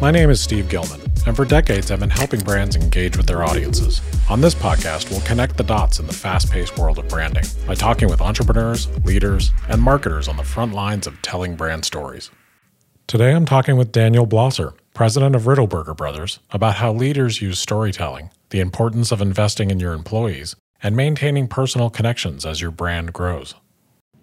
[0.00, 3.44] My name is Steve Gilman, and for decades I've been helping brands engage with their
[3.44, 4.00] audiences.
[4.30, 7.74] On this podcast, we'll connect the dots in the fast paced world of branding by
[7.74, 12.30] talking with entrepreneurs, leaders, and marketers on the front lines of telling brand stories.
[13.08, 18.30] Today I'm talking with Daniel Blosser, president of Riddleberger Brothers, about how leaders use storytelling,
[18.48, 23.54] the importance of investing in your employees, and maintaining personal connections as your brand grows.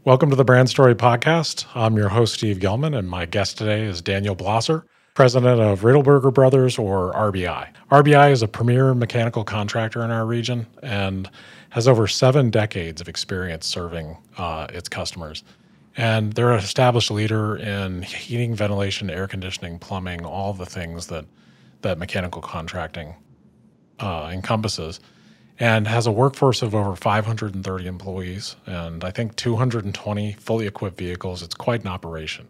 [0.04, 1.68] Welcome to the Brand Story Podcast.
[1.76, 4.82] I'm your host, Steve Gilman, and my guest today is Daniel Blosser,
[5.18, 7.70] president of Riddleberger Brothers or RBI.
[7.90, 11.28] RBI is a premier mechanical contractor in our region and
[11.72, 15.44] has over seven decades of experience serving uh, its customers.
[15.96, 21.26] And they're an established leader in heating, ventilation, air conditioning, plumbing, all the things that
[21.82, 23.16] that mechanical contracting
[24.00, 25.00] uh, encompasses
[25.60, 31.42] and has a workforce of over 530 employees and I think 220 fully equipped vehicles.
[31.42, 32.48] It's quite an operation.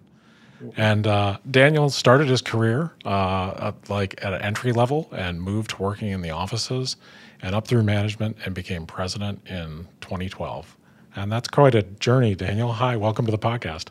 [0.76, 5.72] And uh, Daniel started his career uh, at, like at an entry level and moved
[5.72, 6.96] to working in the offices
[7.42, 10.76] and up through management and became president in 2012.
[11.16, 12.72] And that's quite a journey, Daniel.
[12.72, 13.90] Hi, welcome to the podcast.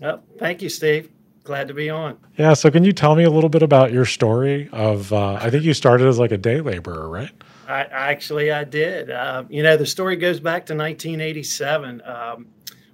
[0.00, 1.10] Well, thank you, Steve.
[1.44, 2.18] Glad to be on.
[2.36, 2.54] Yeah.
[2.54, 4.68] So, can you tell me a little bit about your story?
[4.70, 7.30] Of uh, I think you started as like a day laborer, right?
[7.66, 9.10] I actually I did.
[9.10, 12.02] Uh, you know, the story goes back to 1987.
[12.04, 12.46] Um,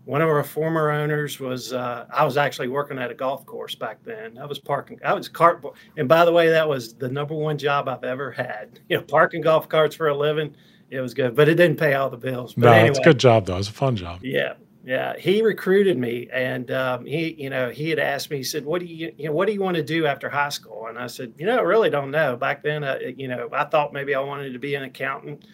[0.05, 3.74] one of our former owners was uh, I was actually working at a golf course
[3.74, 4.36] back then.
[4.36, 5.00] I was parking.
[5.05, 5.64] I was cart.
[5.96, 8.80] And by the way, that was the number one job I've ever had.
[8.88, 10.55] You know, parking golf carts for a living.
[10.91, 12.55] It was good, but it didn't pay all the bills.
[12.55, 13.56] But no, anyway, it's a good job though.
[13.56, 14.20] It's a fun job.
[14.22, 15.16] Yeah, yeah.
[15.19, 18.36] He recruited me, and um, he, you know, he had asked me.
[18.36, 20.50] He said, "What do you, you know, what do you want to do after high
[20.50, 23.48] school?" And I said, "You know, I really don't know." Back then, uh, you know,
[23.52, 25.46] I thought maybe I wanted to be an accountant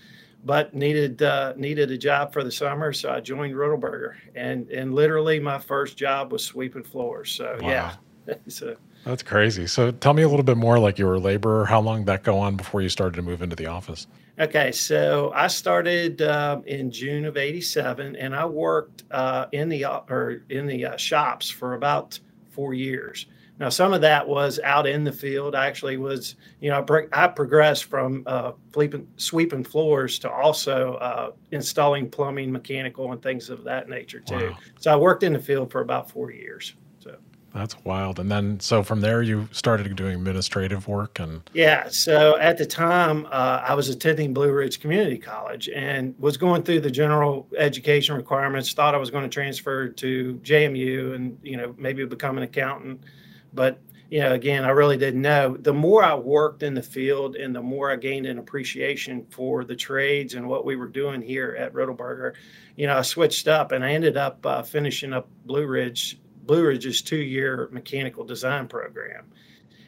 [0.44, 4.94] but needed uh, needed a job for the summer, so I joined Riddleberger, and and
[4.94, 7.32] literally my first job was sweeping floors.
[7.32, 7.68] So wow.
[7.68, 9.66] yeah, so that's crazy.
[9.66, 10.78] So tell me a little bit more.
[10.78, 11.66] Like you were a laborer.
[11.66, 14.06] How long did that go on before you started to move into the office?
[14.38, 19.84] Okay, so I started uh, in June of '87, and I worked uh, in the
[19.84, 22.18] or in the uh, shops for about
[22.50, 23.26] four years.
[23.60, 25.54] Now, some of that was out in the field.
[25.54, 26.82] I actually was, you know,
[27.12, 33.50] I progressed from uh, sweeping, sweeping floors to also uh, installing plumbing, mechanical, and things
[33.50, 34.48] of that nature too.
[34.52, 34.58] Wow.
[34.78, 36.74] So I worked in the field for about four years.
[37.00, 37.16] So
[37.52, 38.18] that's wild.
[38.18, 41.42] And then, so from there, you started doing administrative work and.
[41.52, 41.88] Yeah.
[41.90, 46.62] So at the time, uh, I was attending Blue Ridge Community College and was going
[46.62, 48.72] through the general education requirements.
[48.72, 53.04] Thought I was going to transfer to JMU and you know maybe become an accountant
[53.52, 53.80] but
[54.10, 55.56] you know, again, I really didn't know.
[55.56, 59.64] The more I worked in the field and the more I gained an appreciation for
[59.64, 62.34] the trades and what we were doing here at Riddleberger,
[62.76, 66.66] you know, I switched up and I ended up uh, finishing up Blue Ridge, Blue
[66.66, 69.26] Ridge's two year mechanical design program.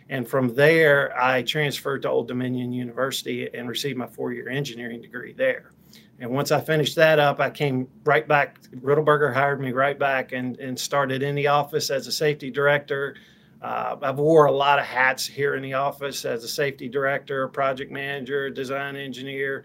[0.09, 5.01] And from there, I transferred to Old Dominion University and received my four year engineering
[5.01, 5.73] degree there.
[6.21, 8.61] And once I finished that up, I came right back.
[8.77, 13.17] Riddleberger hired me right back and, and started in the office as a safety director
[13.63, 17.47] uh, I've wore a lot of hats here in the office as a safety director,
[17.49, 19.65] project manager, design engineer,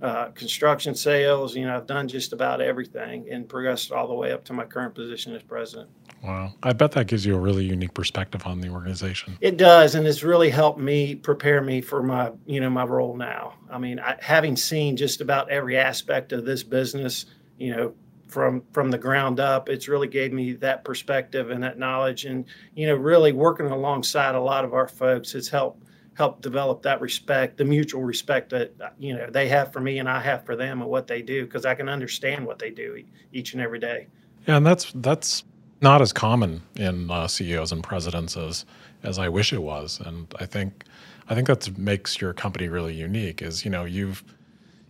[0.00, 1.56] uh, construction sales.
[1.56, 4.64] You know, I've done just about everything and progressed all the way up to my
[4.64, 5.90] current position as president.
[6.22, 6.54] Wow.
[6.62, 9.36] I bet that gives you a really unique perspective on the organization.
[9.40, 9.96] It does.
[9.96, 13.54] And it's really helped me prepare me for my, you know, my role now.
[13.68, 17.26] I mean, I, having seen just about every aspect of this business,
[17.58, 17.94] you know,
[18.32, 22.24] from from the ground up it's really gave me that perspective and that knowledge.
[22.24, 22.44] And
[22.74, 25.84] you know really working alongside a lot of our folks has helped
[26.14, 30.08] help develop that respect the mutual respect that you know they have for me and
[30.10, 33.02] i have for them and what they do because i can understand what they do
[33.32, 34.06] each and every day.
[34.46, 35.44] Yeah and that's that's
[35.80, 38.64] not as common in uh, ceos and presidents as
[39.02, 40.00] as i wish it was.
[40.00, 40.84] And i think
[41.28, 44.22] i think that makes your company really unique is you know you've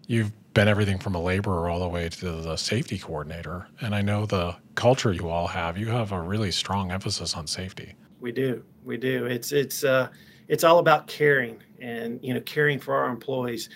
[0.06, 3.66] you've been everything from a laborer all the way to the safety coordinator.
[3.80, 7.46] And I know the culture you all have, you have a really strong emphasis on
[7.46, 7.94] safety.
[8.20, 8.62] We do.
[8.84, 9.26] We do.
[9.26, 10.08] It's it's uh
[10.48, 13.68] it's all about caring and you know caring for our employees.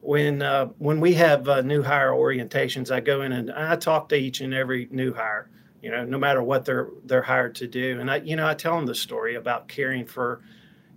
[0.00, 4.08] When uh, when we have uh, new hire orientations, I go in and I talk
[4.10, 5.48] to each and every new hire.
[5.80, 8.54] You know, no matter what they're they're hired to do, and I you know I
[8.54, 10.42] tell them the story about caring for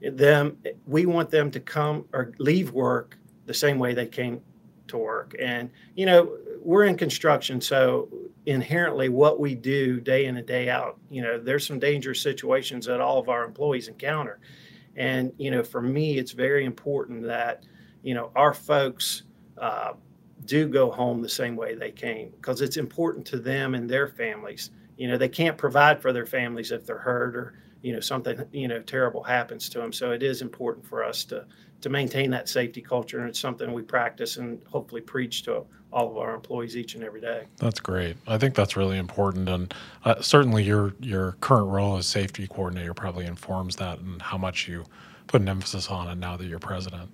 [0.02, 0.58] them.
[0.86, 4.42] We want them to come or leave work the same way they came
[4.90, 5.36] to work.
[5.40, 8.10] And, you know, we're in construction, so
[8.46, 12.86] inherently what we do day in and day out, you know, there's some dangerous situations
[12.86, 14.40] that all of our employees encounter.
[14.96, 17.66] And, you know, for me, it's very important that,
[18.04, 19.24] you know, our folks
[19.58, 19.94] uh,
[20.46, 24.08] do go home the same way they came because it's important to them and their
[24.08, 24.72] families.
[24.98, 28.44] you know they can't provide for their families if they're hurt or you know something
[28.52, 29.94] you know terrible happens to them.
[29.94, 31.46] So it is important for us to
[31.82, 36.10] to maintain that safety culture, and it's something we practice and hopefully preach to all
[36.12, 37.44] of our employees each and every day.
[37.58, 38.18] That's great.
[38.28, 42.94] I think that's really important, and uh, certainly your your current role as safety coordinator
[42.94, 44.86] probably informs that and how much you
[45.28, 47.10] put an emphasis on it now that you're president.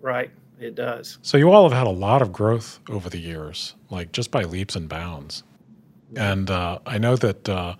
[0.00, 1.18] Right, it does.
[1.22, 4.44] So you all have had a lot of growth over the years, like just by
[4.44, 5.42] leaps and bounds.
[6.16, 7.74] And uh, I know that uh,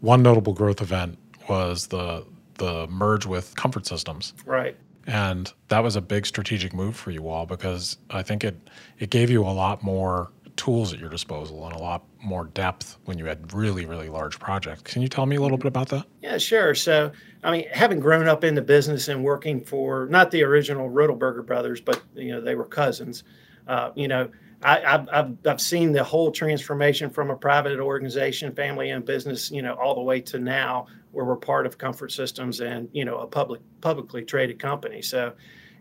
[0.00, 1.18] one notable growth event
[1.48, 2.24] was the
[2.54, 4.32] the merge with Comfort Systems.
[4.46, 4.76] Right.
[5.06, 8.56] And that was a big strategic move for you all because I think it
[8.98, 12.96] it gave you a lot more tools at your disposal and a lot more depth
[13.04, 14.92] when you had really really large projects.
[14.92, 16.06] Can you tell me a little bit about that?
[16.22, 16.74] Yeah, sure.
[16.74, 17.12] So,
[17.44, 21.46] I mean, having grown up in the business and working for not the original Riddleberger
[21.46, 23.22] brothers, but you know they were cousins.
[23.68, 24.28] Uh, you know,
[24.62, 29.50] I, have I've, I've seen the whole transformation from a private organization, family owned business,
[29.50, 30.86] you know, all the way to now
[31.16, 35.00] where we're part of Comfort Systems and, you know, a public publicly traded company.
[35.00, 35.32] So,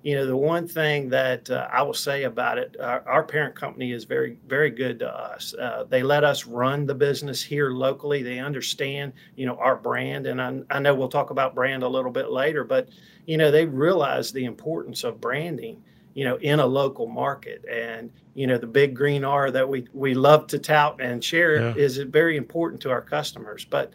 [0.02, 3.54] you know, the one thing that uh, I will say about it, our, our, parent
[3.54, 5.54] company is very, very good to us.
[5.54, 8.24] Uh, they let us run the business here locally.
[8.24, 10.26] They understand, you know, our brand.
[10.26, 12.88] And I, I know we'll talk about brand a little bit later, but,
[13.26, 15.84] you know, they realize the importance of branding
[16.14, 17.66] you know, in a local market.
[17.70, 21.60] And, you know, the big green R that we, we love to tout and share
[21.60, 21.74] yeah.
[21.76, 23.66] is very important to our customers.
[23.66, 23.92] But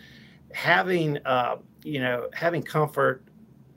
[0.52, 3.24] having, uh, you know, having comfort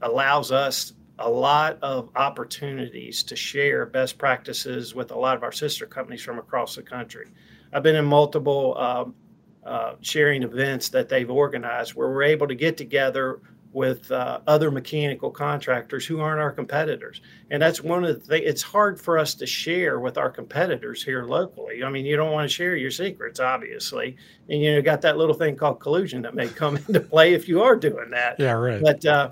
[0.01, 5.51] allows us a lot of opportunities to share best practices with a lot of our
[5.51, 7.31] sister companies from across the country.
[7.71, 9.15] I've been in multiple um,
[9.63, 13.39] uh, sharing events that they've organized where we're able to get together
[13.73, 17.21] with uh, other mechanical contractors who aren't our competitors.
[17.49, 21.03] And that's one of the things, it's hard for us to share with our competitors
[21.03, 21.83] here locally.
[21.83, 24.15] I mean, you don't want to share your secrets, obviously.
[24.47, 27.47] And you know, got that little thing called collusion that may come into play if
[27.47, 28.39] you are doing that.
[28.39, 28.81] Yeah, right.
[28.81, 29.31] But, uh,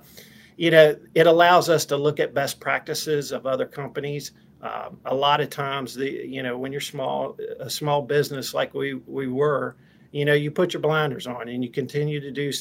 [0.57, 4.31] you know, it allows us to look at best practices of other companies.
[4.61, 8.75] Um, a lot of times, the you know, when you're small, a small business like
[8.75, 9.75] we we were,
[10.11, 12.51] you know, you put your blinders on and you continue to do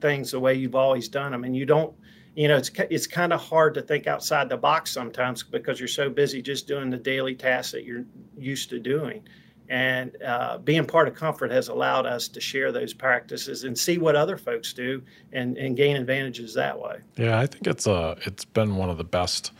[0.00, 1.94] things the way you've always done them and you don't
[2.34, 5.88] you know it's it's kind of hard to think outside the box sometimes because you're
[5.88, 8.04] so busy just doing the daily tasks that you're
[8.36, 9.22] used to doing.
[9.68, 13.98] And uh, being part of comfort has allowed us to share those practices and see
[13.98, 15.00] what other folks do
[15.32, 16.98] and, and gain advantages that way.
[17.16, 19.52] Yeah i think it's a uh, it's been one of the best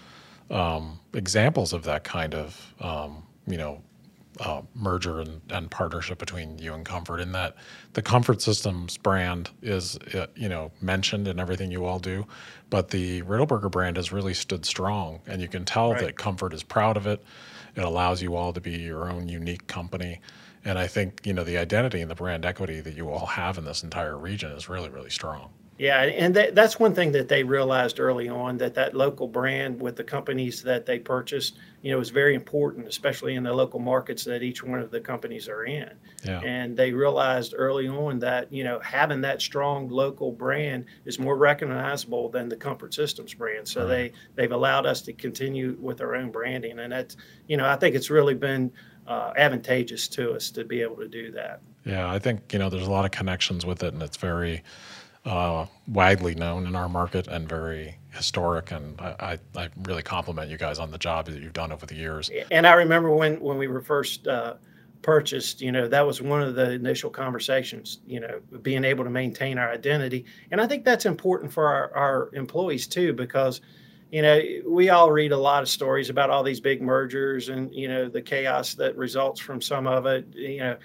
[0.51, 3.83] um, examples of that kind of um, you know
[4.41, 7.57] uh, merger and, and, partnership between you and Comfort in that
[7.93, 12.27] the Comfort Systems brand is uh, you know mentioned in everything you all do,
[12.71, 16.01] but the Riddleberger brand has really stood strong, and you can tell right.
[16.01, 17.23] that Comfort is proud of it.
[17.77, 20.21] It allows you all to be your own unique company,
[20.65, 23.59] and I think you know the identity and the brand equity that you all have
[23.59, 25.51] in this entire region is really really strong.
[25.81, 29.81] Yeah, and that, that's one thing that they realized early on that that local brand
[29.81, 33.81] with the companies that they purchased, you know, is very important, especially in the local
[33.81, 35.91] markets that each one of the companies are in.
[36.23, 36.43] Yeah.
[36.43, 41.39] And they realized early on that you know having that strong local brand is more
[41.39, 43.67] recognizable than the Comfort Systems brand.
[43.67, 43.89] So right.
[43.89, 47.17] they they've allowed us to continue with our own branding, and that's
[47.49, 48.71] you know I think it's really been
[49.07, 51.63] uh, advantageous to us to be able to do that.
[51.87, 54.63] Yeah, I think you know there's a lot of connections with it, and it's very
[55.25, 58.73] uh, widely known in our market and very historic.
[58.73, 61.95] And I, I, really compliment you guys on the job that you've done over the
[61.95, 62.31] years.
[62.51, 64.55] And I remember when, when we were first uh,
[65.03, 69.11] purchased, you know, that was one of the initial conversations, you know, being able to
[69.11, 70.25] maintain our identity.
[70.51, 73.61] And I think that's important for our, our employees too, because,
[74.11, 77.73] you know, we all read a lot of stories about all these big mergers and,
[77.73, 80.77] you know, the chaos that results from some of it, you know,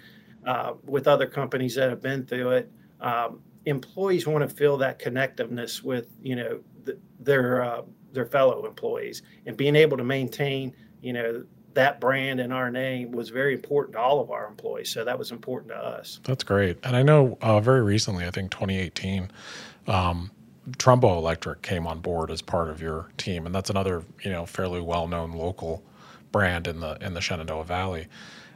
[0.46, 2.72] uh, with other companies that have been through it.
[3.02, 7.82] Um, employees want to feel that connectiveness with you know the, their uh,
[8.12, 9.22] their fellow employees.
[9.46, 11.44] And being able to maintain you know
[11.74, 14.90] that brand and our name was very important to all of our employees.
[14.90, 16.20] So that was important to us.
[16.24, 16.78] That's great.
[16.84, 19.30] And i know uh, very recently i think 2018
[19.88, 20.32] um,
[20.78, 23.46] trumbo electric came on board as part of your team.
[23.46, 25.84] And that's another you know fairly well-known local
[26.32, 28.08] brand in the in the shenandoah valley.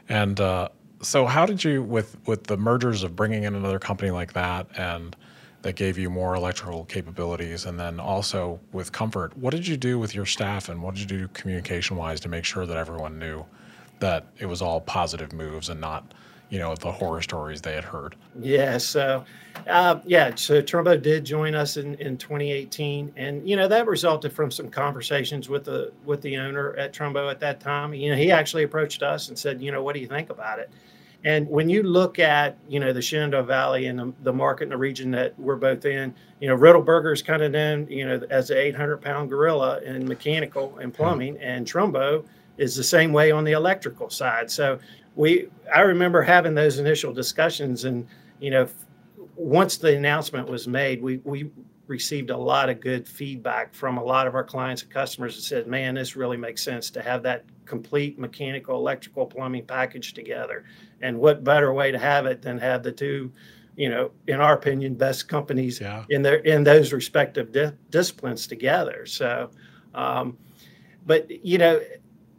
[0.08, 0.70] And uh,
[1.02, 4.68] so how did you with with the mergers of bringing in another company like that
[4.78, 5.16] and
[5.62, 9.98] that gave you more electrical capabilities and then also with comfort what did you do
[9.98, 13.18] with your staff and what did you do communication wise to make sure that everyone
[13.18, 13.46] knew
[14.00, 16.14] that it was all positive moves and not
[16.50, 18.16] you know the horror stories they had heard.
[18.40, 19.24] Yeah so
[19.68, 24.32] uh, yeah so trumbo did join us in, in 2018 and you know that resulted
[24.32, 27.94] from some conversations with the with the owner at trumbo at that time.
[27.94, 30.60] You know he actually approached us and said you know what do you think about
[30.60, 30.72] it?
[31.24, 34.70] And when you look at, you know, the Shenandoah Valley and the, the market in
[34.70, 38.22] the region that we're both in, you know, Riddleberger is kind of known, you know,
[38.30, 42.24] as an 800 pound gorilla in mechanical and plumbing, and Trumbo
[42.58, 44.50] is the same way on the electrical side.
[44.50, 44.80] So
[45.20, 48.08] we, I remember having those initial discussions, and
[48.40, 48.70] you know,
[49.36, 51.52] once the announcement was made, we we
[51.88, 55.42] received a lot of good feedback from a lot of our clients and customers that
[55.42, 60.64] said, man, this really makes sense to have that complete mechanical, electrical, plumbing package together.
[61.02, 63.30] And what better way to have it than have the two,
[63.76, 66.06] you know, in our opinion, best companies yeah.
[66.10, 69.06] in their in those respective di- disciplines together.
[69.06, 69.50] So,
[69.94, 70.38] um,
[71.06, 71.82] but you know,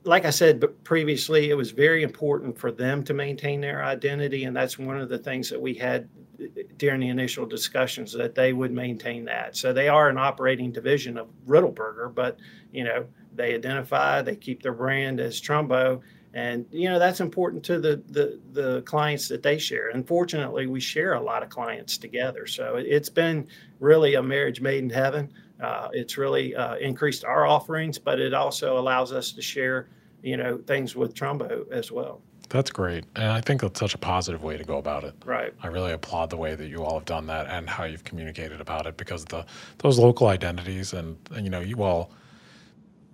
[0.04, 4.56] like I said previously, it was very important for them to maintain their identity, and
[4.56, 6.08] that's one of the things that we had
[6.40, 9.56] uh, during the initial discussions that they would maintain that.
[9.56, 12.38] So they are an operating division of Riddleberger, but
[12.72, 16.00] you know they identify, they keep their brand as Trumbo,
[16.32, 19.90] and you know that's important to the the the clients that they share.
[19.90, 23.46] Unfortunately, we share a lot of clients together, so it's been
[23.80, 25.32] really a marriage made in heaven.
[25.62, 29.88] Uh, it's really uh, increased our offerings, but it also allows us to share
[30.22, 32.20] you know things with Trumbo as well.
[32.50, 33.04] That's great.
[33.14, 35.14] And I think that's such a positive way to go about it.
[35.24, 35.54] Right.
[35.62, 38.60] I really applaud the way that you all have done that and how you've communicated
[38.60, 39.46] about it because the
[39.78, 42.10] those local identities and, and you know, you all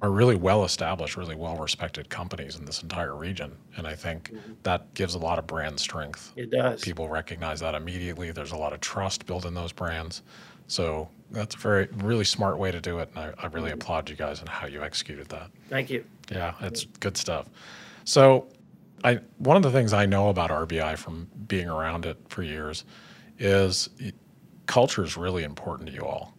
[0.01, 3.53] are really well established, really well respected companies in this entire region.
[3.77, 4.53] And I think mm-hmm.
[4.63, 6.33] that gives a lot of brand strength.
[6.37, 6.81] It does.
[6.81, 8.31] People recognize that immediately.
[8.31, 10.23] There's a lot of trust built in those brands.
[10.69, 13.11] So that's a very, really smart way to do it.
[13.15, 15.51] And I, I really applaud you guys and how you executed that.
[15.69, 16.05] Thank you.
[16.31, 17.49] Yeah, it's good stuff.
[18.05, 18.47] So
[19.05, 22.85] I one of the things I know about RBI from being around it for years
[23.39, 23.89] is
[24.67, 26.35] culture is really important to you all.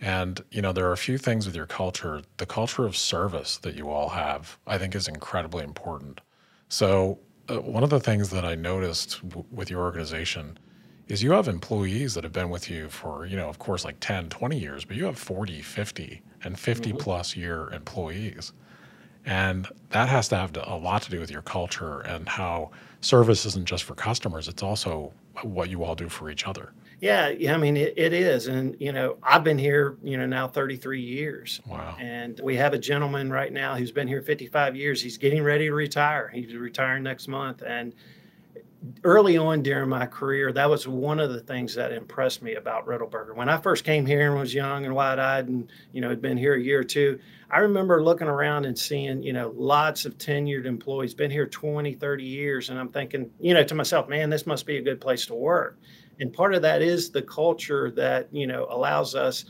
[0.00, 2.22] And you know, there are a few things with your culture.
[2.38, 6.20] The culture of service that you all have, I think, is incredibly important.
[6.68, 10.58] So, uh, one of the things that I noticed w- with your organization
[11.08, 13.96] is you have employees that have been with you for, you know, of course, like
[14.00, 16.98] 10, 20 years, but you have 40, 50, and 50 mm-hmm.
[16.98, 18.52] plus year employees.
[19.24, 23.44] And that has to have a lot to do with your culture and how service
[23.46, 26.72] isn't just for customers, it's also what you all do for each other.
[27.00, 30.24] Yeah, yeah, I mean it, it is, and you know I've been here, you know,
[30.24, 31.60] now 33 years.
[31.66, 31.96] Wow.
[31.98, 35.02] And we have a gentleman right now who's been here 55 years.
[35.02, 36.30] He's getting ready to retire.
[36.32, 37.92] He's retiring next month, and
[39.04, 42.86] early on during my career, that was one of the things that impressed me about
[42.86, 43.34] Riddleberger.
[43.34, 46.36] When I first came here and was young and wide-eyed, and you know had been
[46.36, 47.18] here a year or two,
[47.50, 51.94] I remember looking around and seeing you know lots of tenured employees, been here 20,
[51.94, 55.00] 30 years, and I'm thinking, you know, to myself, man, this must be a good
[55.00, 55.78] place to work.
[56.20, 59.44] And part of that is the culture that you know allows us.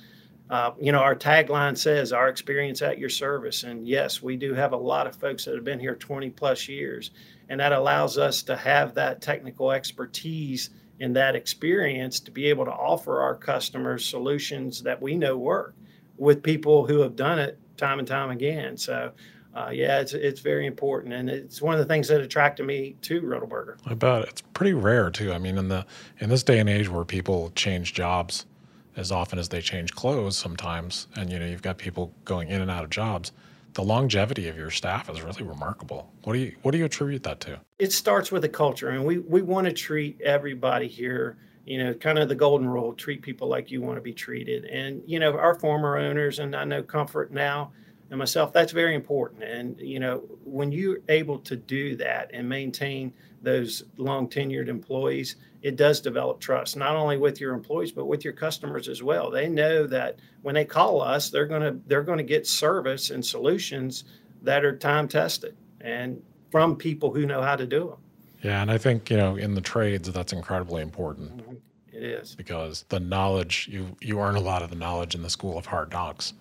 [0.52, 3.62] Uh, you know, our tagline says our experience at your service.
[3.62, 6.68] And yes, we do have a lot of folks that have been here 20 plus
[6.68, 7.10] years
[7.48, 10.68] and that allows us to have that technical expertise
[11.00, 15.74] and that experience to be able to offer our customers solutions that we know work
[16.18, 18.76] with people who have done it time and time again.
[18.76, 19.12] So,
[19.54, 22.96] uh, yeah, it's it's very important, and it's one of the things that attracted me
[23.02, 23.76] to Riddleberger.
[23.86, 25.32] I bet it's pretty rare too.
[25.32, 25.84] I mean, in the
[26.20, 28.46] in this day and age where people change jobs
[28.96, 32.60] as often as they change clothes, sometimes, and you know, you've got people going in
[32.60, 33.32] and out of jobs
[33.74, 36.12] the longevity of your staff is really remarkable.
[36.24, 37.60] What do you what do you attribute that to?
[37.78, 41.36] It starts with the culture, and we we want to treat everybody here.
[41.64, 44.64] You know, kind of the golden rule: treat people like you want to be treated.
[44.66, 47.72] And you know, our former owners, and I know Comfort now,
[48.10, 49.44] and myself, that's very important.
[49.44, 55.36] And you know, when you're able to do that and maintain those long tenured employees,
[55.62, 59.30] it does develop trust not only with your employees but with your customers as well.
[59.30, 64.04] They know that when they call us, they're gonna they're gonna get service and solutions
[64.42, 67.98] that are time tested and from people who know how to do them.
[68.42, 71.38] Yeah, and I think you know in the trades that's incredibly important.
[71.38, 71.54] Mm-hmm.
[71.92, 75.30] It is because the knowledge you you earn a lot of the knowledge in the
[75.30, 76.34] school of hard knocks.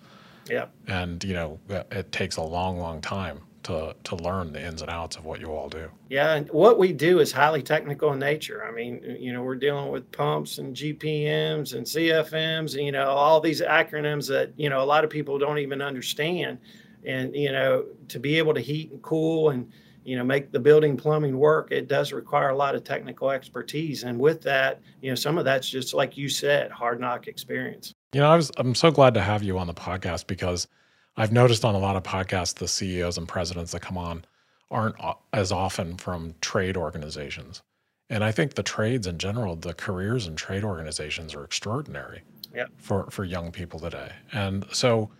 [0.50, 4.82] Yeah, and you know it takes a long, long time to to learn the ins
[4.82, 5.88] and outs of what you all do.
[6.08, 8.64] Yeah, and what we do is highly technical in nature.
[8.64, 13.08] I mean, you know, we're dealing with pumps and GPMs and CFMs, and you know,
[13.08, 16.58] all these acronyms that you know a lot of people don't even understand.
[17.04, 19.70] And you know, to be able to heat and cool and
[20.04, 24.02] you know make the building plumbing work, it does require a lot of technical expertise.
[24.02, 27.94] And with that, you know, some of that's just like you said, hard knock experience.
[28.12, 30.68] You know, I was I'm so glad to have you on the podcast because
[31.16, 34.24] I've noticed on a lot of podcasts, the CEOs and presidents that come on
[34.70, 34.96] aren't
[35.32, 37.62] as often from trade organizations.
[38.08, 42.22] And I think the trades in general, the careers in trade organizations are extraordinary
[42.54, 42.70] yep.
[42.76, 44.12] for, for young people today.
[44.32, 45.10] And so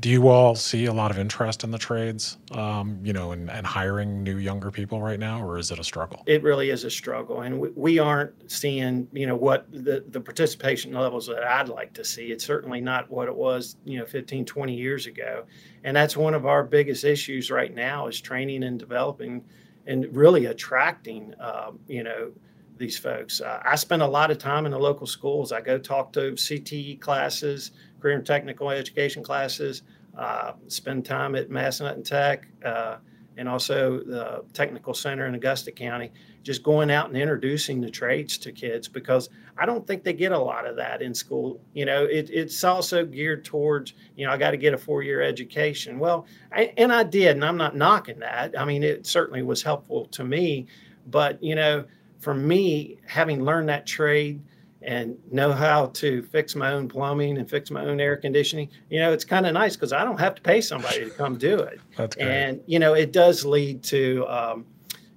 [0.00, 3.50] Do you all see a lot of interest in the trades, um, you know, and,
[3.50, 6.22] and hiring new younger people right now, or is it a struggle?
[6.26, 10.20] It really is a struggle, and we, we aren't seeing, you know, what the, the
[10.20, 12.32] participation levels that I'd like to see.
[12.32, 15.44] It's certainly not what it was, you know, 15, 20 years ago,
[15.84, 19.44] and that's one of our biggest issues right now is training and developing,
[19.86, 22.32] and really attracting, um, you know,
[22.78, 23.40] these folks.
[23.40, 25.52] Uh, I spend a lot of time in the local schools.
[25.52, 27.72] I go talk to CTE classes
[28.02, 29.82] career and technical education classes,
[30.18, 32.96] uh, spend time at Massanutten Tech, uh,
[33.38, 38.36] and also the Technical Center in Augusta County, just going out and introducing the trades
[38.36, 41.60] to kids because I don't think they get a lot of that in school.
[41.72, 45.02] You know, it, it's also geared towards, you know, I got to get a four
[45.02, 45.98] year education.
[45.98, 48.58] Well, I, and I did, and I'm not knocking that.
[48.58, 50.66] I mean, it certainly was helpful to me.
[51.06, 51.84] But, you know,
[52.18, 54.42] for me, having learned that trade,
[54.84, 59.00] and know how to fix my own plumbing and fix my own air conditioning, you
[59.00, 61.58] know, it's kind of nice because I don't have to pay somebody to come do
[61.58, 61.80] it.
[61.96, 62.28] That's great.
[62.28, 64.66] And you know, it does lead to um,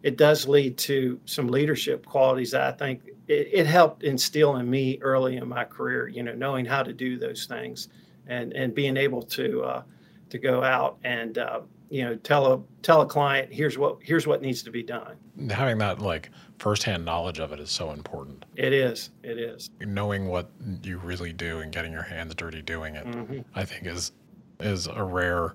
[0.03, 4.69] it does lead to some leadership qualities that I think it, it, helped instill in
[4.69, 6.07] me early in my career.
[6.07, 7.89] You know, knowing how to do those things
[8.27, 9.83] and and being able to uh,
[10.29, 14.27] to go out and uh, you know tell a tell a client here's what here's
[14.27, 15.15] what needs to be done.
[15.49, 18.45] Having that like firsthand knowledge of it is so important.
[18.55, 19.69] It is it is.
[19.79, 20.49] Knowing what
[20.83, 23.39] you really do and getting your hands dirty doing it mm-hmm.
[23.53, 24.11] i think is
[24.59, 25.53] is a rare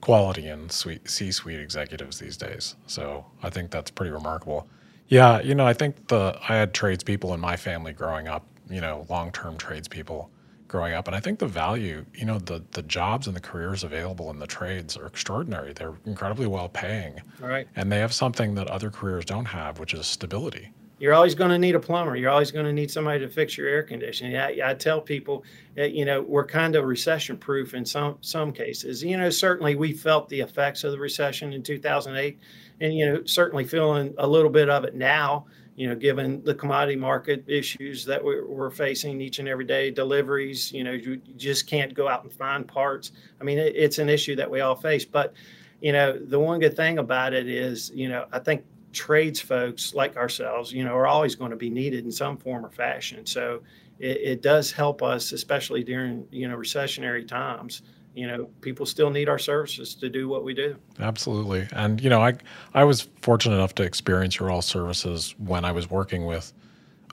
[0.00, 2.76] quality in c-suite executives these days.
[2.86, 4.68] So i think that's pretty remarkable.
[5.08, 8.80] Yeah you know i think the i had tradespeople in my family growing up you
[8.80, 10.30] know long-term tradespeople
[10.68, 11.06] growing up.
[11.06, 14.38] And I think the value, you know, the the jobs and the careers available in
[14.38, 15.72] the trades are extraordinary.
[15.72, 17.20] They're incredibly well paying.
[17.40, 17.66] Right.
[17.74, 20.70] And they have something that other careers don't have, which is stability.
[20.98, 22.16] You're always going to need a plumber.
[22.16, 24.36] You're always going to need somebody to fix your air conditioning.
[24.36, 25.44] I, I tell people,
[25.76, 29.02] you know, we're kind of recession proof in some some cases.
[29.02, 32.38] You know, certainly we felt the effects of the recession in 2008,
[32.80, 35.46] and you know, certainly feeling a little bit of it now
[35.78, 40.72] you know, given the commodity market issues that we're, facing each and every day, deliveries,
[40.72, 43.12] you know, you just can't go out and find parts.
[43.40, 45.04] I mean, it's an issue that we all face.
[45.04, 45.34] But,
[45.80, 48.64] you know, the one good thing about it is, you know, I think
[48.98, 52.66] trades folks like ourselves, you know, are always going to be needed in some form
[52.66, 53.24] or fashion.
[53.24, 53.62] So
[54.00, 57.82] it, it does help us, especially during, you know, recessionary times.
[58.14, 60.76] You know people still need our services to do what we do.
[60.98, 61.68] Absolutely.
[61.70, 62.34] And you know i
[62.74, 66.52] i was fortunate enough to experience your all services when i was working with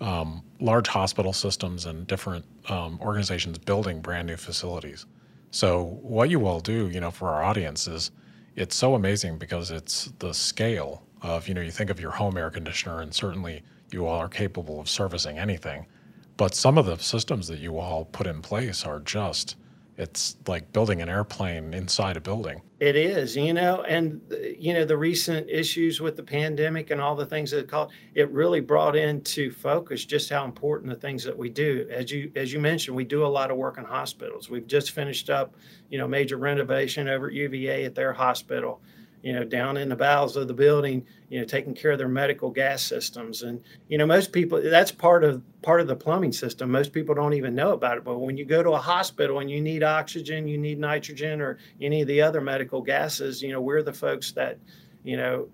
[0.01, 5.05] um, large hospital systems and different um, organizations building brand new facilities.
[5.51, 8.09] So what you all do you know for our audience is
[8.55, 12.37] it's so amazing because it's the scale of you know you think of your home
[12.37, 15.85] air conditioner and certainly you all are capable of servicing anything
[16.37, 19.55] but some of the systems that you all put in place are just
[19.97, 22.61] it's like building an airplane inside a building.
[22.81, 24.19] It is, you know, and
[24.59, 27.93] you know the recent issues with the pandemic and all the things that it called
[28.13, 31.87] it really brought into focus just how important the things that we do.
[31.89, 34.49] As you as you mentioned, we do a lot of work in hospitals.
[34.49, 35.55] We've just finished up,
[35.89, 38.81] you know, major renovation over at UVA at their hospital
[39.25, 42.07] you know, down in the bowels of the building, you know, taking care of their
[42.07, 43.41] medical gas systems.
[43.41, 46.69] And, you know, most people, that's part of part of the plumbing system.
[46.69, 48.03] Most people don't even know about it.
[48.03, 51.57] But when you go to a hospital and you need oxygen, you need nitrogen or
[51.81, 54.59] any of the other medical gases, you know, we're the folks that,
[55.03, 55.47] you know,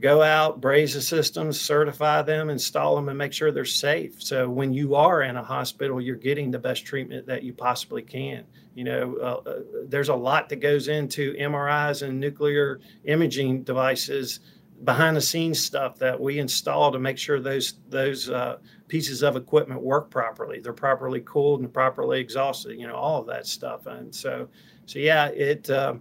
[0.00, 4.22] go out, braze the systems, certify them, install them, and make sure they're safe.
[4.22, 8.02] So when you are in a hospital, you're getting the best treatment that you possibly
[8.02, 8.44] can.
[8.74, 14.40] You know, uh, uh, there's a lot that goes into MRIs and nuclear imaging devices,
[14.84, 19.36] behind the scenes stuff that we install to make sure those those uh, pieces of
[19.36, 20.60] equipment work properly.
[20.60, 22.78] They're properly cooled and properly exhausted.
[22.78, 23.86] You know, all of that stuff.
[23.86, 24.48] And so,
[24.86, 25.68] so yeah, it.
[25.70, 25.94] Uh,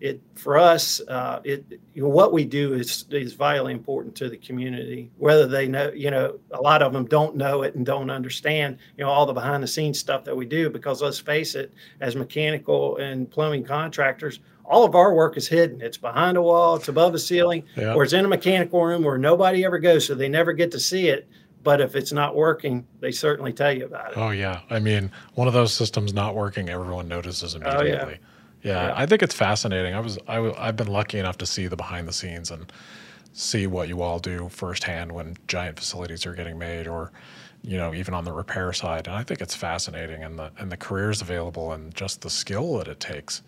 [0.00, 4.28] it for us uh, it you know, what we do is is vitally important to
[4.28, 7.86] the community whether they know you know a lot of them don't know it and
[7.86, 11.18] don't understand you know all the behind the scenes stuff that we do because let's
[11.18, 16.36] face it as mechanical and plumbing contractors all of our work is hidden it's behind
[16.36, 17.94] a wall it's above a ceiling yeah.
[17.94, 20.80] or it's in a mechanical room where nobody ever goes so they never get to
[20.80, 21.26] see it
[21.66, 24.16] but if it's not working, they certainly tell you about it.
[24.16, 27.90] Oh yeah, I mean, one of those systems not working, everyone notices immediately.
[27.90, 28.16] Oh, yeah.
[28.66, 29.94] Yeah, I think it's fascinating.
[29.94, 32.72] I was I, I've been lucky enough to see the behind the scenes and
[33.32, 37.12] see what you all do firsthand when giant facilities are getting made or
[37.62, 40.72] you know even on the repair side and i think it's fascinating and the and
[40.72, 43.42] the careers available and just the skill that it takes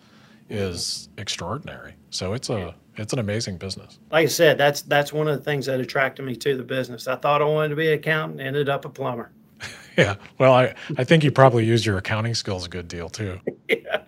[0.49, 0.61] mm-hmm.
[0.61, 1.95] is extraordinary.
[2.11, 3.99] So it's a it's an amazing business.
[4.11, 7.09] Like i said that's that's one of the things that attracted me to the business.
[7.09, 9.31] I thought i wanted to be an accountant ended up a plumber.
[9.97, 13.37] Yeah well i i think you probably used your accounting skills a good deal too.
[13.69, 13.98] Yeah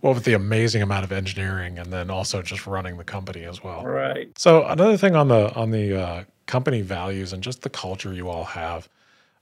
[0.00, 3.64] Well, with the amazing amount of engineering and then also just running the company as
[3.64, 3.84] well.
[3.84, 4.36] Right.
[4.38, 8.28] So another thing on the on the uh, company values and just the culture you
[8.28, 8.88] all have,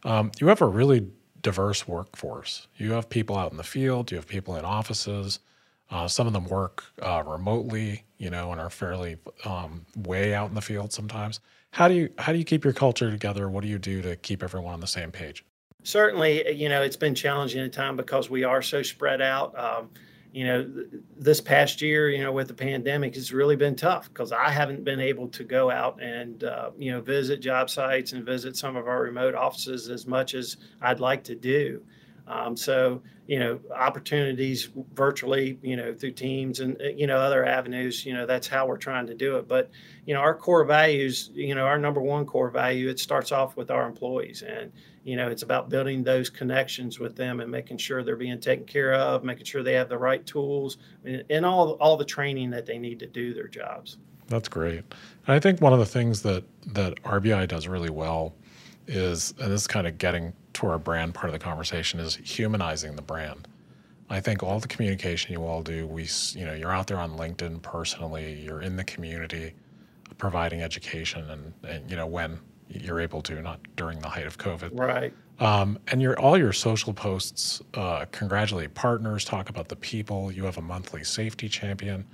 [0.05, 1.07] um, you have a really
[1.43, 2.69] diverse workforce.
[2.77, 4.11] You have people out in the field.
[4.11, 5.41] You have people in offices.
[5.91, 10.49] Uh, some of them work uh, remotely, you know, and are fairly um, way out
[10.49, 11.39] in the field sometimes.
[11.71, 13.49] How do you how do you keep your culture together?
[13.49, 15.45] What do you do to keep everyone on the same page?
[15.83, 19.57] Certainly, you know, it's been challenging at time because we are so spread out.
[19.57, 19.91] Um,
[20.37, 20.71] you know,
[21.17, 24.85] this past year, you know, with the pandemic, it's really been tough because I haven't
[24.85, 28.77] been able to go out and, uh, you know, visit job sites and visit some
[28.77, 31.83] of our remote offices as much as I'd like to do.
[32.27, 37.45] Um, so, you know, opportunities virtually, you know, through teams and, uh, you know, other
[37.45, 39.49] avenues, you know, that's how we're trying to do it.
[39.49, 39.71] But,
[40.05, 43.57] you know, our core values, you know, our number one core value, it starts off
[43.57, 44.43] with our employees.
[44.43, 44.73] And,
[45.07, 48.67] you know it's about building those connections with them and making sure they're being taken
[48.67, 50.79] care of making sure they have the right tools
[51.31, 55.29] and all all the training that they need to do their jobs that's great and
[55.29, 58.35] i think one of the things that that rbi does really well
[58.89, 62.17] is and this is kind of getting to our brand part of the conversation is
[62.17, 63.49] humanizing the brand
[64.11, 67.13] i think all the communication you all do we you know you're out there on
[67.13, 69.53] linkedin personally you're in the community
[70.19, 72.39] providing education and, and you know when
[72.69, 74.71] you're able to, not during the height of COVID.
[74.73, 75.13] Right.
[75.39, 80.33] Um, and your all your social posts uh, congratulate partners, talk about the people.
[80.33, 82.05] You have a monthly safety champion.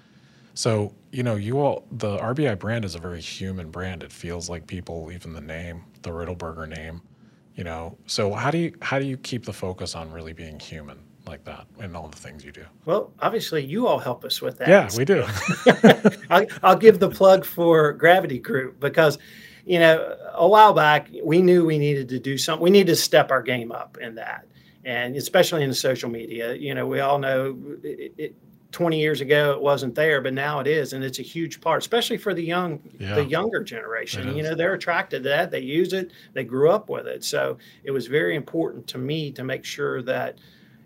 [0.55, 4.03] So you know, you all the RBI brand is a very human brand.
[4.03, 7.01] It feels like people, even the name, the Riddleberger name.
[7.55, 10.59] You know, so how do you how do you keep the focus on really being
[10.59, 12.65] human like that in all the things you do?
[12.87, 14.69] Well, obviously, you all help us with that.
[14.69, 15.25] Yeah, we do.
[16.31, 19.19] I'll, I'll give the plug for Gravity Group because
[19.65, 22.63] you know, a while back, we knew we needed to do something.
[22.63, 24.47] We needed to step our game up in that,
[24.85, 26.55] and especially in the social media.
[26.55, 28.35] You know, we all know it, it,
[28.73, 31.83] 20 years ago it wasn't there, but now it is, and it's a huge part,
[31.83, 33.15] especially for the young, yeah.
[33.15, 34.35] the younger generation.
[34.35, 35.51] You know, they're attracted to that.
[35.51, 36.11] They use it.
[36.33, 37.23] They grew up with it.
[37.23, 40.39] So it was very important to me to make sure that,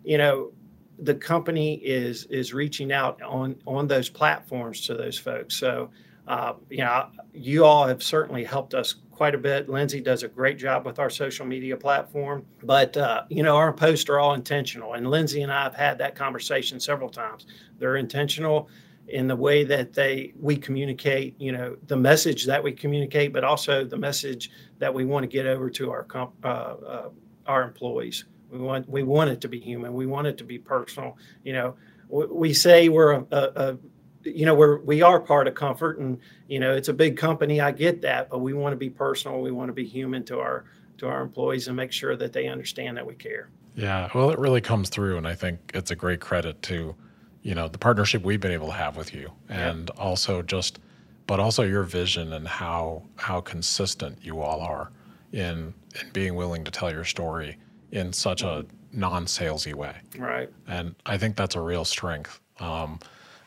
[0.05, 0.51] you know,
[0.99, 5.55] the company is is reaching out on on those platforms to those folks.
[5.57, 5.91] So
[6.27, 9.69] uh, you know, you all have certainly helped us quite a bit.
[9.69, 13.73] Lindsay does a great job with our social media platform, but uh, you know, our
[13.73, 17.47] posts are all intentional, and Lindsay and I have had that conversation several times.
[17.79, 18.69] They're intentional
[19.09, 23.45] in the way that they we communicate you know the message that we communicate but
[23.45, 27.09] also the message that we want to get over to our uh, uh,
[27.47, 28.25] our employees.
[28.51, 29.95] We want we want it to be human.
[29.95, 31.17] We want it to be personal.
[31.45, 31.77] You know
[32.09, 33.79] we, say we're a, a,
[34.27, 37.61] you know we're we are part of comfort and you know it's a big company.
[37.61, 39.41] I get that but we want to be personal.
[39.41, 40.65] We want to be human to our
[40.99, 43.51] to our employees and make sure that they understand that we care.
[43.75, 44.09] Yeah.
[44.15, 46.95] Well it really comes through and i think it's a great credit to
[47.43, 49.31] you know the partnership we've been able to have with you.
[49.49, 50.03] And yeah.
[50.03, 50.81] also just
[51.27, 54.91] but also your vision and how how consistent you all are
[55.33, 57.57] in in being willing to tell your story
[57.93, 59.95] in such a non-salesy way.
[60.19, 60.51] Right.
[60.67, 62.41] And i think that's a real strength.
[62.59, 62.99] Um,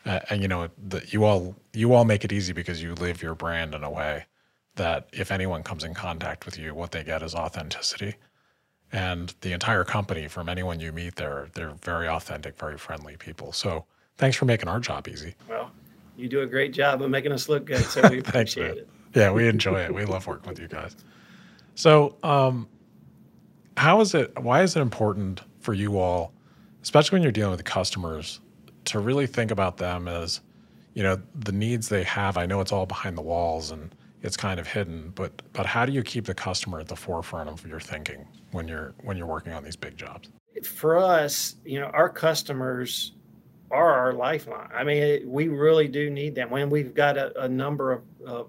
[0.06, 3.22] uh, and you know the, you all you all make it easy because you live
[3.22, 4.24] your brand in a way
[4.76, 8.14] that if anyone comes in contact with you, what they get is authenticity.
[8.92, 13.52] And the entire company, from anyone you meet there, they're very authentic, very friendly people.
[13.52, 13.84] So
[14.16, 15.34] thanks for making our job easy.
[15.48, 15.70] Well,
[16.16, 18.88] you do a great job of making us look good, so we appreciate it.
[19.14, 19.94] Yeah, we enjoy it.
[19.94, 20.96] We love working with you guys.
[21.74, 22.68] So, um,
[23.76, 24.38] how is it?
[24.38, 26.32] Why is it important for you all,
[26.82, 28.40] especially when you're dealing with customers,
[28.86, 30.40] to really think about them as,
[30.94, 32.36] you know, the needs they have.
[32.36, 35.86] I know it's all behind the walls and it's kind of hidden, but but how
[35.86, 39.26] do you keep the customer at the forefront of your thinking when you're when you're
[39.26, 40.28] working on these big jobs?
[40.64, 43.12] For us, you know, our customers
[43.70, 44.68] are our lifeline.
[44.74, 46.50] I mean, it, we really do need them.
[46.50, 48.48] When we've got a, a number of, of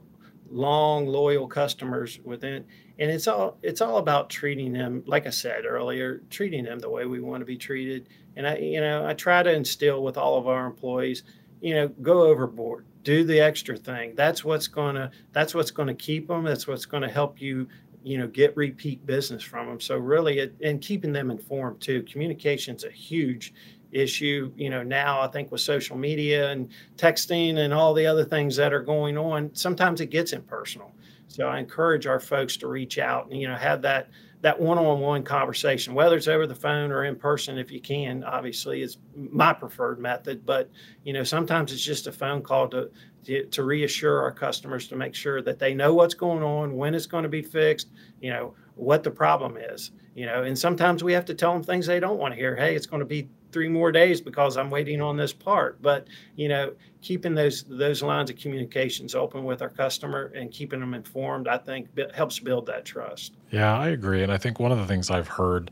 [0.51, 2.65] long loyal customers within
[2.99, 6.89] and it's all it's all about treating them like i said earlier treating them the
[6.89, 8.09] way we want to be treated.
[8.35, 11.23] And i you know i try to instill with all of our employees
[11.61, 14.13] you know go overboard do the extra thing.
[14.15, 17.41] That's what's going to that's what's going to keep them that's what's going to help
[17.41, 17.67] you
[18.03, 22.03] you know get repeat business from them so really it, and keeping them informed too.
[22.03, 23.53] Communication's a huge
[23.91, 28.23] issue you know now i think with social media and texting and all the other
[28.23, 30.91] things that are going on sometimes it gets impersonal
[31.27, 34.09] so i encourage our folks to reach out and you know have that
[34.41, 38.81] that one-on-one conversation whether it's over the phone or in person if you can obviously
[38.81, 40.69] is my preferred method but
[41.03, 42.89] you know sometimes it's just a phone call to
[43.23, 46.95] to, to reassure our customers to make sure that they know what's going on when
[46.95, 51.03] it's going to be fixed you know what the problem is, you know, and sometimes
[51.03, 52.55] we have to tell them things they don't want to hear.
[52.55, 55.81] Hey, it's going to be three more days because I'm waiting on this part.
[55.81, 60.79] But you know, keeping those those lines of communications open with our customer and keeping
[60.79, 63.33] them informed, I think helps build that trust.
[63.51, 65.71] Yeah, I agree, and I think one of the things I've heard,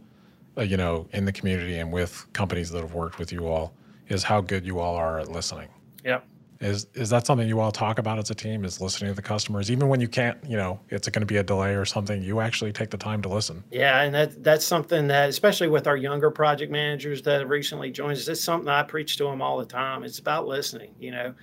[0.57, 3.73] uh, you know, in the community and with companies that have worked with you all
[4.07, 5.69] is how good you all are at listening.
[6.03, 6.21] Yeah.
[6.61, 8.65] Is is that something you all talk about as a team?
[8.65, 11.37] Is listening to the customers, even when you can't, you know, it's going to be
[11.37, 12.21] a delay or something.
[12.21, 13.63] You actually take the time to listen.
[13.71, 18.17] Yeah, and that that's something that, especially with our younger project managers that recently joined
[18.17, 20.03] us, it's something I preach to them all the time.
[20.03, 20.93] It's about listening.
[20.99, 21.33] You know,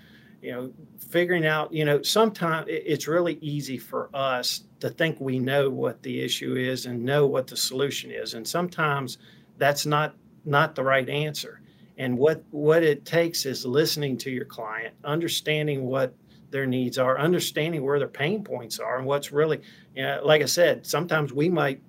[0.42, 1.72] you know, figuring out.
[1.72, 6.56] You know, sometimes it's really easy for us to think we know what the issue
[6.56, 9.16] is and know what the solution is, and sometimes
[9.56, 11.62] that's not not the right answer
[11.98, 16.14] and what what it takes is listening to your client, understanding what
[16.50, 19.60] their needs are, understanding where their pain points are, and what's really,
[19.94, 21.80] you know, like I said, sometimes we might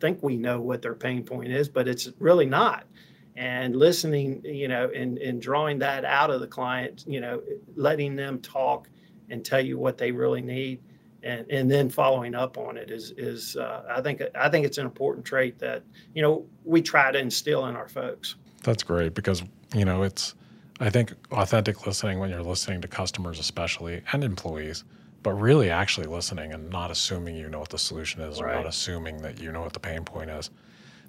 [0.00, 2.86] think we know what their pain point is, but it's really not.
[3.36, 7.42] And listening, you know, and, and drawing that out of the client, you know,
[7.74, 8.88] letting them talk
[9.28, 10.80] and tell you what they really need,
[11.22, 14.78] and, and then following up on it is is uh, I think I think it's
[14.78, 15.82] an important trait that
[16.14, 18.36] you know we try to instill in our folks.
[18.66, 20.34] That's great because, you know, it's,
[20.80, 24.82] I think authentic listening when you're listening to customers, especially and employees,
[25.22, 28.52] but really actually listening and not assuming you know what the solution is right.
[28.52, 30.50] or not assuming that you know what the pain point is.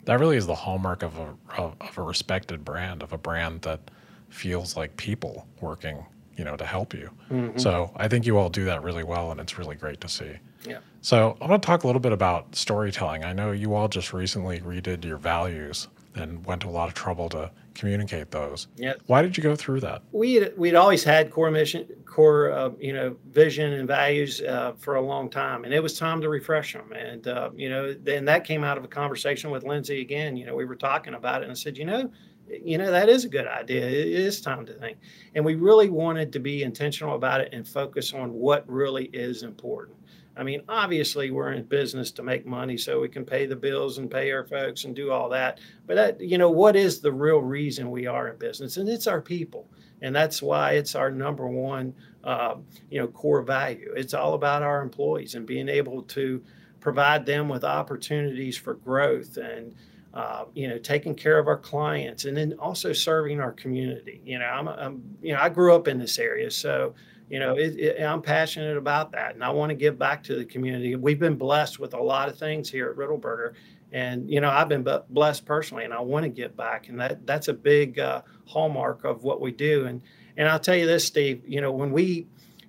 [0.05, 3.63] That really is the hallmark of a, of, of a respected brand, of a brand
[3.63, 3.89] that
[4.29, 6.05] feels like people working,
[6.37, 7.09] you know, to help you.
[7.31, 7.57] Mm-hmm.
[7.57, 10.33] So I think you all do that really well, and it's really great to see.
[10.63, 10.77] Yeah.
[11.01, 13.23] So I want to talk a little bit about storytelling.
[13.23, 15.87] I know you all just recently redid your values
[16.19, 18.67] and went to a lot of trouble to communicate those.
[18.75, 18.93] Yeah.
[19.05, 20.01] Why did you go through that?
[20.11, 24.95] We we'd always had core mission, core uh, you know vision and values uh, for
[24.95, 26.91] a long time, and it was time to refresh them.
[26.91, 30.35] And uh, you know, then that came out of a conversation with Lindsay again.
[30.35, 32.11] You know, we were talking about it, and I said, you know.
[32.49, 33.85] You know that is a good idea.
[33.85, 34.99] It is time to think,
[35.35, 39.43] and we really wanted to be intentional about it and focus on what really is
[39.43, 39.97] important.
[40.37, 43.97] I mean, obviously, we're in business to make money so we can pay the bills
[43.97, 45.59] and pay our folks and do all that.
[45.85, 48.77] But that, you know, what is the real reason we are in business?
[48.77, 49.67] And it's our people,
[50.01, 52.55] and that's why it's our number one, uh,
[52.89, 53.93] you know, core value.
[53.95, 56.43] It's all about our employees and being able to
[56.79, 59.73] provide them with opportunities for growth and
[60.13, 64.19] uh, you know, taking care of our clients, and then also serving our community.
[64.25, 66.95] You know, I'm, I'm, you know, I grew up in this area, so
[67.29, 70.35] you know, it, it, I'm passionate about that, and I want to give back to
[70.35, 70.95] the community.
[70.95, 73.53] We've been blessed with a lot of things here at Riddleberger,
[73.91, 77.25] and you know, I've been blessed personally, and I want to give back, and that
[77.25, 79.85] that's a big uh, hallmark of what we do.
[79.85, 80.01] And
[80.37, 81.41] and I'll tell you this, Steve.
[81.45, 82.27] You know, when we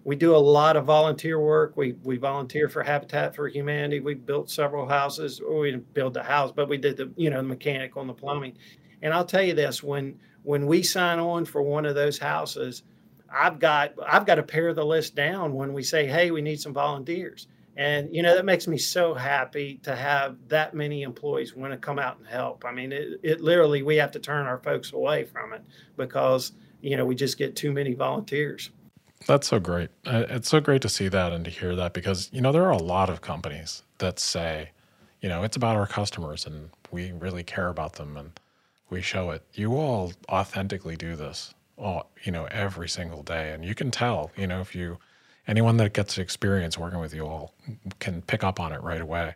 [0.09, 1.77] we do a lot of volunteer work.
[1.77, 4.01] We we volunteer for Habitat for Humanity.
[4.01, 5.39] We built several houses.
[5.39, 8.09] Or we didn't build the house, but we did the you know the mechanical and
[8.09, 8.55] the plumbing.
[9.03, 12.85] And I'll tell you this: when when we sign on for one of those houses
[13.33, 16.61] I've got I've got to pare the list down when we say, hey, we need
[16.61, 17.49] some volunteers.
[17.77, 21.79] And you know that makes me so happy to have that many employees want to
[21.79, 22.65] come out and help.
[22.65, 25.63] I mean, it, it literally we have to turn our folks away from it
[25.97, 28.71] because you know we just get too many volunteers.
[29.27, 29.91] That's so great.
[30.05, 32.73] It's so great to see that and to hear that because you know there are
[32.73, 34.71] a lot of companies that say,
[35.21, 38.41] you know, it's about our customers and we really care about them and
[38.91, 39.45] we show it.
[39.55, 43.53] You all authentically do this all you know every single day.
[43.53, 44.99] And you can tell you know if you
[45.47, 47.55] anyone that gets experience working with you all
[48.01, 49.35] can pick up on it right away.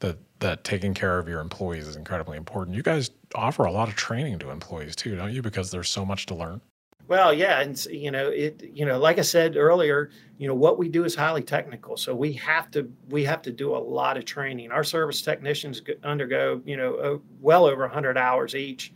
[0.00, 2.76] That that taking care of your employees is incredibly important.
[2.76, 5.42] You guys offer a lot of training to employees too don't you?
[5.42, 6.60] Because there's so much to learn.
[7.08, 10.76] Well yeah and you know it you know like i said earlier you know what
[10.76, 11.96] we do is highly technical.
[11.96, 14.72] So we have to we have to do a lot of training.
[14.72, 18.92] Our service technicians undergo you know well over 100 hours each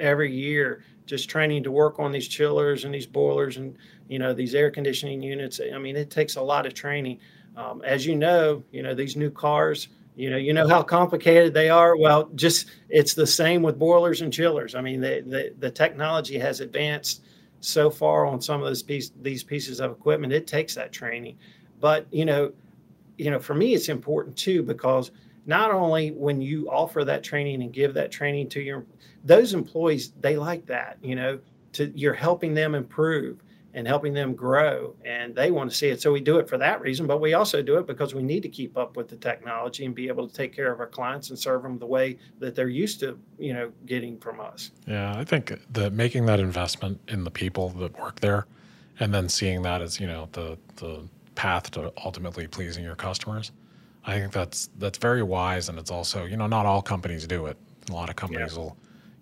[0.00, 3.76] every year just training to work on these chillers and these boilers and
[4.08, 5.60] you know these air conditioning units.
[5.60, 7.18] I mean it takes a lot of training.
[7.56, 11.52] Um, as you know you know these new cars you know you know how complicated
[11.52, 11.96] they are?
[11.96, 14.76] Well just it's the same with boilers and chillers.
[14.76, 17.24] I mean the, the, the technology has advanced
[17.58, 20.32] so far on some of those piece, these pieces of equipment.
[20.32, 21.36] It takes that training.
[21.80, 22.52] But you know
[23.18, 25.10] you know for me it's important too because
[25.46, 28.84] not only when you offer that training and give that training to your
[29.24, 31.38] those employees they like that you know
[31.72, 36.02] to you're helping them improve and helping them grow and they want to see it.
[36.02, 38.42] So we do it for that reason but we also do it because we need
[38.42, 41.30] to keep up with the technology and be able to take care of our clients
[41.30, 44.72] and serve them the way that they're used to you know getting from us.
[44.86, 48.46] Yeah i think that making that investment in the people that work there
[48.98, 51.02] and then seeing that as you know the the
[51.34, 53.52] path to ultimately pleasing your customers
[54.04, 57.46] I think that's that's very wise, and it's also you know not all companies do
[57.46, 57.56] it.
[57.90, 58.58] A lot of companies yeah.
[58.58, 58.76] will,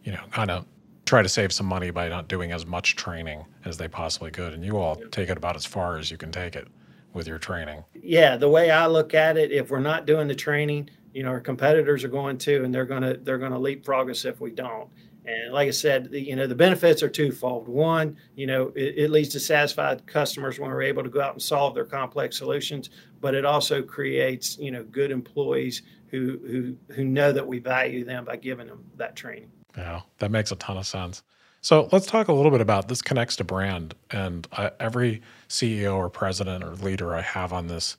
[0.05, 0.67] you know, kind of
[1.05, 4.53] try to save some money by not doing as much training as they possibly could,
[4.53, 6.69] and you all take it about as far as you can take it
[7.13, 7.83] with your training.
[7.95, 11.31] Yeah, the way I look at it, if we're not doing the training, you know,
[11.31, 14.89] our competitors are going to, and they're gonna they're gonna leapfrog us if we don't.
[15.29, 17.69] And like I said, the, you know, the benefits are twofold.
[17.69, 21.35] One, you know, it, it, leads to satisfied customers when we're able to go out
[21.35, 22.89] and solve their complex solutions,
[23.21, 28.05] but it also creates, you know, good employees who who who know that we value
[28.05, 29.51] them by giving them that training.
[29.77, 31.23] Yeah, that makes a ton of sense.
[31.61, 33.95] So let's talk a little bit about this connects to brand.
[34.11, 34.47] And
[34.79, 37.97] every CEO or president or leader I have on this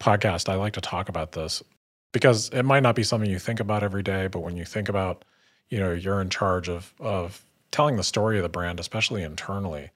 [0.00, 1.62] podcast, I like to talk about this
[2.12, 4.88] because it might not be something you think about every day, but when you think
[4.88, 5.24] about
[5.68, 9.90] you know you're in charge of of telling the story of the brand, especially internally.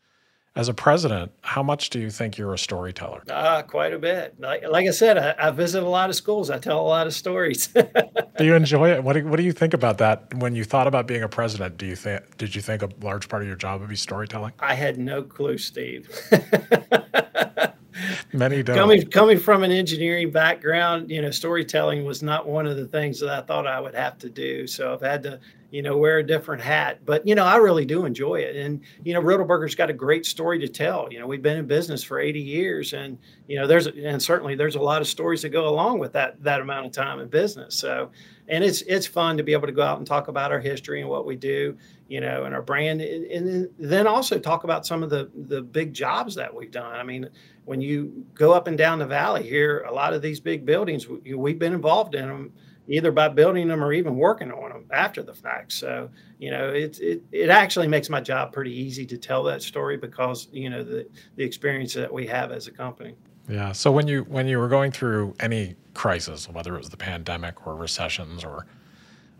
[0.56, 3.24] As a president, how much do you think you're a storyteller?
[3.28, 4.38] Uh, quite a bit.
[4.38, 6.48] Like, like I said, I, I, visit a lot of schools.
[6.48, 7.66] I tell a lot of stories.
[8.38, 9.02] do you enjoy it?
[9.02, 10.32] What do, what do you think about that?
[10.34, 13.28] When you thought about being a president, do you think did you think a large
[13.28, 14.52] part of your job would be storytelling?
[14.60, 16.08] I had no clue, Steve.
[18.32, 18.76] Many don't.
[18.76, 23.20] Coming coming from an engineering background, you know, storytelling was not one of the things
[23.20, 24.66] that I thought I would have to do.
[24.66, 27.00] So I've had to, you know, wear a different hat.
[27.04, 28.56] But you know, I really do enjoy it.
[28.56, 31.08] And you know, Riddleberger's got a great story to tell.
[31.10, 34.54] You know, we've been in business for 80 years, and you know, there's and certainly
[34.54, 37.28] there's a lot of stories that go along with that that amount of time in
[37.28, 37.76] business.
[37.76, 38.10] So,
[38.48, 41.00] and it's it's fun to be able to go out and talk about our history
[41.00, 41.76] and what we do
[42.14, 45.92] you know, and our brand, and then also talk about some of the the big
[45.92, 46.94] jobs that we've done.
[46.94, 47.28] I mean,
[47.64, 51.08] when you go up and down the valley here, a lot of these big buildings,
[51.08, 52.52] we've been involved in them
[52.86, 55.72] either by building them or even working on them after the fact.
[55.72, 59.62] So, you know, it, it, it actually makes my job pretty easy to tell that
[59.62, 63.14] story because, you know, the, the experience that we have as a company.
[63.48, 63.72] Yeah.
[63.72, 67.66] So when you, when you were going through any crisis, whether it was the pandemic
[67.66, 68.66] or recessions or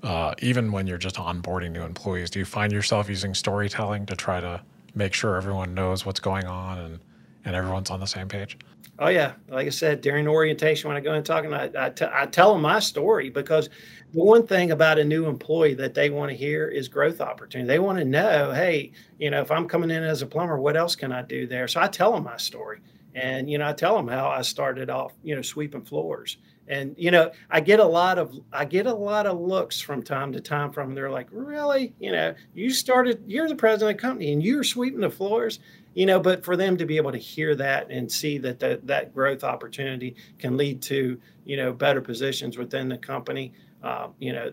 [0.04, 4.14] uh, even when you're just onboarding new employees, do you find yourself using storytelling to
[4.14, 4.60] try to
[4.94, 7.00] make sure everyone knows what's going on and
[7.46, 8.56] and everyone's on the same page?
[8.98, 12.06] Oh yeah, like I said during orientation when I go in talking, I, I, t-
[12.10, 13.68] I tell them my story because
[14.12, 17.66] the one thing about a new employee that they want to hear is growth opportunity.
[17.66, 20.76] They want to know, hey, you know, if I'm coming in as a plumber, what
[20.76, 21.66] else can I do there?
[21.66, 22.78] So I tell them my story,
[23.14, 26.36] and you know, I tell them how I started off, you know, sweeping floors,
[26.68, 30.02] and you know, I get a lot of I get a lot of looks from
[30.02, 30.94] time to time from them.
[30.94, 34.64] They're like, really, you know, you started, you're the president of the company, and you're
[34.64, 35.60] sweeping the floors?
[35.94, 38.84] You know but for them to be able to hear that and see that that,
[38.88, 43.52] that growth opportunity can lead to you know better positions within the company
[43.84, 44.50] uh, you know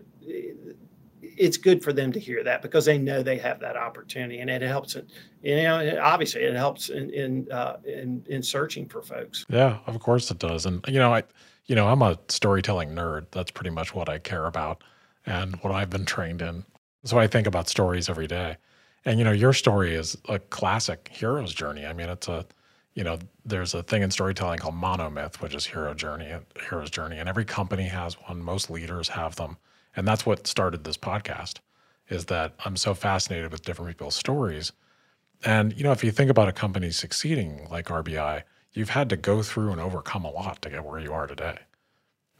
[1.22, 4.50] it's good for them to hear that because they know they have that opportunity and
[4.50, 5.10] it helps it
[5.42, 9.44] you know obviously it helps in in, uh, in in searching for folks.
[9.48, 10.66] Yeah of course it does.
[10.66, 11.24] And you know i
[11.66, 14.82] you know i'm a storytelling nerd that's pretty much what i care about
[15.26, 16.64] and what i've been trained in
[17.04, 18.56] so i think about stories every day
[19.04, 21.86] and you know, your story is a classic hero's journey.
[21.86, 22.46] I mean, it's a
[22.94, 26.30] you know, there's a thing in storytelling called monomyth, which is hero journey,
[26.68, 28.42] hero's journey, and every company has one.
[28.42, 29.56] Most leaders have them,
[29.96, 31.58] and that's what started this podcast.
[32.08, 34.72] Is that I'm so fascinated with different people's stories,
[35.44, 38.42] and you know, if you think about a company succeeding like RBI,
[38.74, 41.58] you've had to go through and overcome a lot to get where you are today,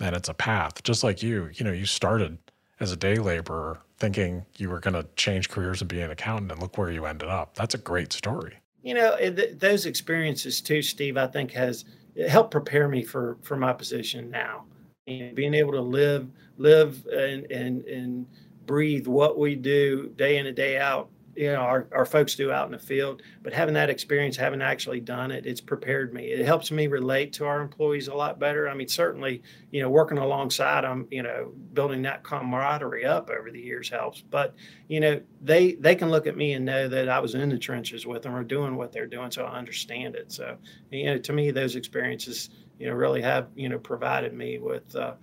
[0.00, 0.82] and it's a path.
[0.82, 2.38] Just like you, you know, you started
[2.80, 6.50] as a day laborer thinking you were going to change careers and be an accountant
[6.50, 7.54] and look where you ended up.
[7.54, 8.56] That's a great story.
[8.82, 11.84] You know, th- those experiences too, Steve, I think has
[12.28, 14.64] helped prepare me for, for my position now.
[15.06, 18.26] And being able to live, live and, and, and
[18.66, 22.52] breathe what we do day in and day out you know our, our folks do
[22.52, 26.24] out in the field but having that experience having actually done it it's prepared me.
[26.26, 28.68] It helps me relate to our employees a lot better.
[28.68, 33.50] I mean certainly you know working alongside them you know building that camaraderie up over
[33.50, 34.54] the years helps but
[34.88, 37.58] you know they they can look at me and know that i was in the
[37.58, 40.32] trenches with them or doing what they're doing so i understand it.
[40.32, 40.56] So
[40.90, 44.94] you know to me those experiences you know really have you know provided me with
[44.96, 45.14] uh,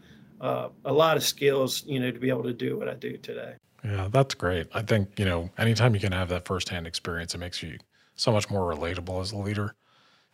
[0.41, 3.17] uh, a lot of skills you know to be able to do what i do
[3.17, 4.67] today yeah, that's great.
[4.73, 7.77] I think, you know, anytime you can have that firsthand experience, it makes you
[8.15, 9.75] so much more relatable as a leader.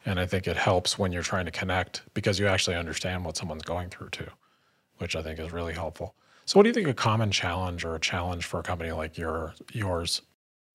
[0.06, 3.38] And I think it helps when you're trying to connect because you actually understand what
[3.38, 4.30] someone's going through too,
[4.98, 6.16] which I think is really helpful.
[6.46, 9.18] So, what do you think a common challenge or a challenge for a company like
[9.18, 10.22] your yours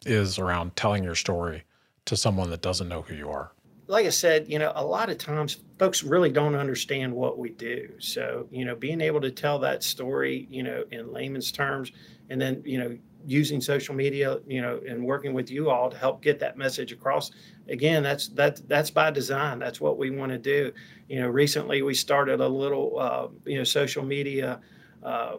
[0.05, 1.62] is around telling your story
[2.07, 3.53] to someone that doesn't know who you are?
[3.87, 7.51] Like I said, you know, a lot of times folks really don't understand what we
[7.51, 7.89] do.
[7.99, 11.93] So, you know, being able to tell that story, you know, in layman's terms,
[12.31, 15.97] and then you know using social media, you know, and working with you all to
[15.97, 17.31] help get that message across.
[17.68, 19.59] Again, that's that that's by design.
[19.59, 20.72] That's what we want to do.
[21.09, 24.61] You know, recently we started a little, uh, you know, social media.
[25.03, 25.37] Uh,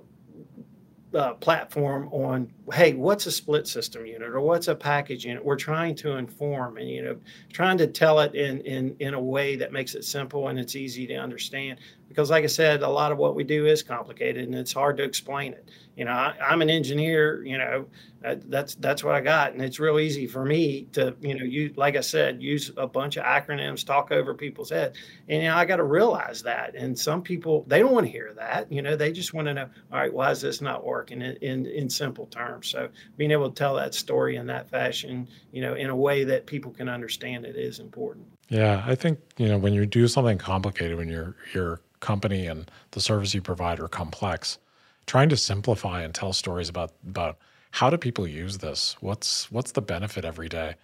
[1.13, 5.57] uh, platform on hey what's a split system unit or what's a package unit we're
[5.57, 7.17] trying to inform and you know
[7.51, 10.73] trying to tell it in in in a way that makes it simple and it's
[10.73, 11.79] easy to understand
[12.11, 14.97] because like i said a lot of what we do is complicated and it's hard
[14.97, 15.69] to explain it.
[15.95, 17.85] You know I, am an engineer you know
[18.21, 19.53] that's that's what i got.
[19.53, 22.87] And it's real easy for me to you know you like i said use a
[22.87, 24.95] bunch of acronyms talk over people's head.
[25.27, 26.75] And you know, i got to realize that.
[26.75, 28.71] And some people they don't want to hear that.
[28.71, 31.21] You know they just want to know all right why is this not working?
[31.21, 32.67] In, in in simple terms.
[32.67, 36.23] So being able to tell that story in that fashion you know in a way
[36.23, 40.07] that people can understand it is important yeah i think you know when you do
[40.07, 44.59] something complicated when your your company and the service you provide are complex
[45.07, 47.37] trying to simplify and tell stories about about
[47.71, 48.95] how do people use this?
[48.99, 50.75] What's what's the benefit every day?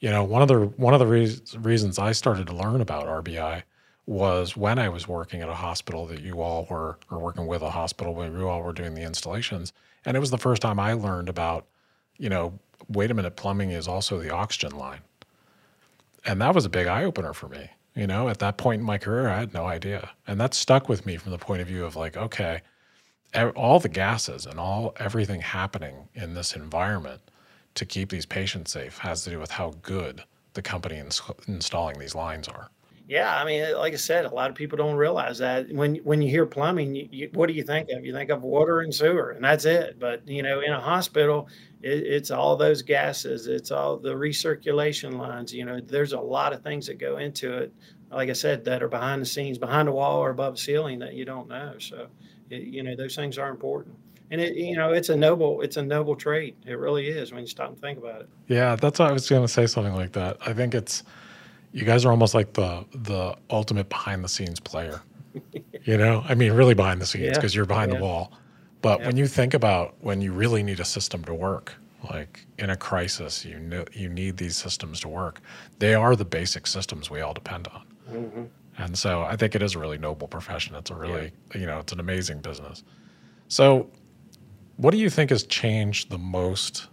[0.00, 3.06] You know, one of the one of the re- reasons I started to learn about
[3.24, 3.62] RBI
[4.06, 7.62] was when I was working at a hospital that you all were or working with
[7.62, 9.72] a hospital where you all were doing the installations,
[10.04, 11.66] and it was the first time I learned about,
[12.18, 12.58] you know,
[12.88, 15.00] wait a minute, plumbing is also the oxygen line,
[16.24, 17.68] and that was a big eye opener for me.
[17.94, 20.88] You know, at that point in my career, I had no idea, and that stuck
[20.88, 22.62] with me from the point of view of like, okay,
[23.54, 27.20] all the gases and all everything happening in this environment
[27.74, 30.22] to keep these patients safe has to do with how good
[30.54, 32.70] the company ins- installing these lines are.
[33.08, 36.22] Yeah, I mean, like I said, a lot of people don't realize that when when
[36.22, 38.04] you hear plumbing, you, you, what do you think of?
[38.06, 39.98] You think of water and sewer, and that's it.
[39.98, 41.48] But you know, in a hospital,
[41.82, 45.52] it, it's all those gases, it's all the recirculation lines.
[45.52, 47.72] You know, there's a lot of things that go into it.
[48.10, 50.98] Like I said, that are behind the scenes, behind the wall or above the ceiling
[50.98, 51.74] that you don't know.
[51.78, 52.08] So
[52.50, 53.96] it, you know, those things are important.
[54.30, 56.56] And it, you know, it's a noble, it's a noble trait.
[56.66, 58.28] It really is when you stop and think about it.
[58.48, 60.38] Yeah, that's why I was going to say something like that.
[60.46, 61.02] I think it's,
[61.72, 65.02] you guys are almost like the the ultimate behind the scenes player.
[65.84, 67.60] you know, I mean, really behind the scenes because yeah.
[67.60, 67.98] you're behind yeah.
[67.98, 68.32] the wall.
[68.82, 69.06] But yeah.
[69.06, 71.74] when you think about when you really need a system to work,
[72.10, 75.40] like in a crisis, you know, you need these systems to work.
[75.78, 77.82] They are the basic systems we all depend on.
[78.10, 78.42] Mm-hmm.
[78.78, 80.74] And so I think it is a really noble profession.
[80.74, 81.60] It's a really, yeah.
[81.60, 82.82] you know, it's an amazing business.
[83.48, 83.88] So,
[84.78, 86.88] what do you think has changed the most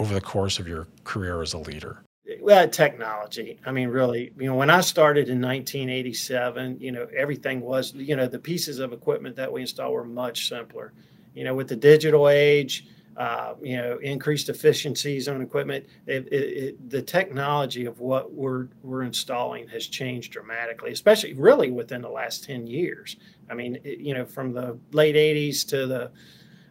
[0.00, 2.02] over the course of your career as a leader?
[2.46, 3.58] Well, technology.
[3.66, 8.14] I mean, really, you know, when I started in 1987, you know, everything was, you
[8.14, 10.92] know, the pieces of equipment that we install were much simpler.
[11.34, 12.86] You know, with the digital age,
[13.16, 15.86] uh, you know, increased efficiencies on equipment.
[16.06, 21.72] It, it, it, the technology of what we're we're installing has changed dramatically, especially really
[21.72, 23.16] within the last ten years.
[23.50, 26.12] I mean, you know, from the late '80s to the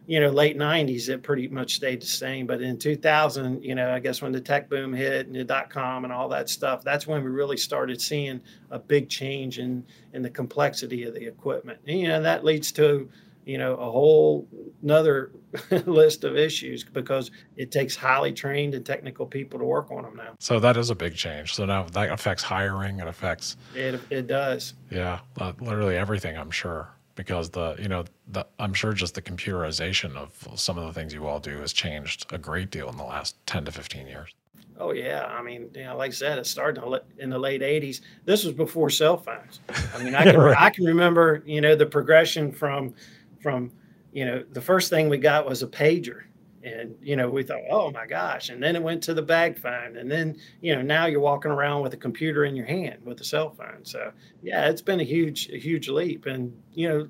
[0.06, 2.46] you know late 90s it pretty much stayed the same.
[2.46, 5.70] But in 2000 you know i guess when the tech boom hit and the dot
[5.70, 8.40] com and all that stuff that's when we really started seeing
[8.70, 11.78] a big change in in the complexity of the equipment.
[11.86, 13.08] And, you know that leads to
[13.44, 14.48] you know a whole
[14.82, 15.32] another
[15.86, 20.16] list of issues because it takes highly trained and technical people to work on them
[20.16, 20.32] now.
[20.40, 21.54] So that is a big change.
[21.54, 24.74] So now that affects hiring it affects it, it does.
[24.90, 29.22] Yeah uh, literally everything i'm sure because the you know the, i'm sure just the
[29.22, 32.96] computerization of some of the things you all do has changed a great deal in
[32.96, 34.34] the last 10 to 15 years
[34.78, 36.84] Oh yeah, I mean, you know, like I said, it started
[37.18, 38.02] in the late '80s.
[38.26, 39.60] This was before cell phones.
[39.94, 40.56] I mean, I can right.
[40.58, 42.94] I can remember, you know, the progression from
[43.40, 43.72] from
[44.12, 46.24] you know the first thing we got was a pager
[46.66, 49.58] and you know we thought oh my gosh and then it went to the bag
[49.58, 52.98] phone and then you know now you're walking around with a computer in your hand
[53.04, 54.10] with a cell phone so
[54.42, 57.08] yeah it's been a huge a huge leap and you know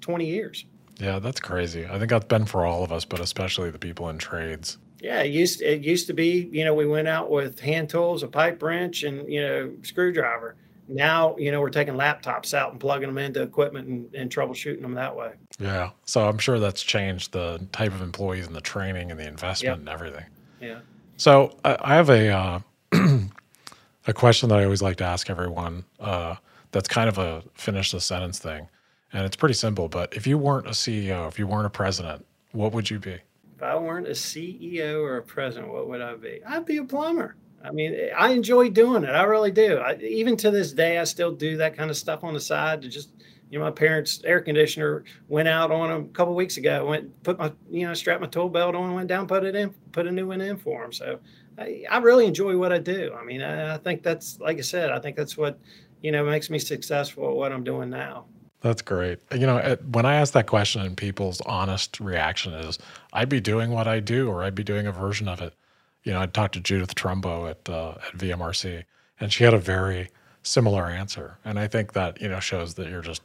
[0.00, 0.64] 20 years.
[0.98, 1.84] Yeah that's crazy.
[1.84, 4.78] I think that's been for all of us but especially the people in trades.
[5.00, 8.22] Yeah it used it used to be you know we went out with hand tools
[8.22, 10.56] a pipe wrench and you know screwdriver
[10.88, 14.82] now you know we're taking laptops out and plugging them into equipment and, and, troubleshooting
[14.82, 15.32] them that way.
[15.58, 15.90] Yeah.
[16.04, 19.72] So i'm sure that's changed the type of employees and the training and the investment
[19.72, 19.78] yep.
[19.78, 20.24] and everything.
[20.60, 20.80] Yeah.
[21.16, 22.60] So i, I have a uh,
[24.06, 26.36] a question that i always like to ask everyone uh,
[26.72, 28.68] that's kind of a finish the sentence thing.
[29.12, 32.24] And it's pretty simple but if you weren't a ceo if you weren't a president
[32.52, 33.18] what would you be?
[33.56, 36.40] If i weren't a ceo or a president what would i be?
[36.46, 39.10] I'd be a plumber I mean, I enjoy doing it.
[39.10, 39.78] I really do.
[39.78, 42.82] I, even to this day, I still do that kind of stuff on the side
[42.82, 43.10] to just,
[43.50, 46.86] you know, my parents' air conditioner went out on them a couple weeks ago.
[46.86, 49.74] Went, put my, you know, strapped my tool belt on, went down, put it in,
[49.92, 50.92] put a new one in for them.
[50.92, 51.18] So
[51.58, 53.14] I, I really enjoy what I do.
[53.18, 55.58] I mean, I, I think that's, like I said, I think that's what,
[56.02, 58.26] you know, makes me successful at what I'm doing now.
[58.62, 59.20] That's great.
[59.32, 62.78] You know, when I ask that question, and people's honest reaction is,
[63.12, 65.52] "I'd be doing what I do, or I'd be doing a version of it."
[66.06, 68.84] You know, I talked to Judith Trumbo at uh, at VMRC,
[69.18, 70.10] and she had a very
[70.44, 71.38] similar answer.
[71.44, 73.22] And I think that you know shows that you're just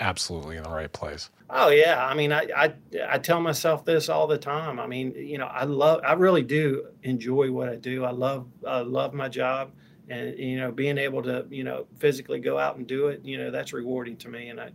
[0.00, 1.28] absolutely in the right place.
[1.50, 2.72] Oh yeah, I mean, I, I
[3.06, 4.80] I tell myself this all the time.
[4.80, 8.06] I mean, you know, I love, I really do enjoy what I do.
[8.06, 9.70] I love, I love my job,
[10.08, 13.36] and you know, being able to, you know, physically go out and do it, you
[13.36, 14.48] know, that's rewarding to me.
[14.48, 14.70] And I,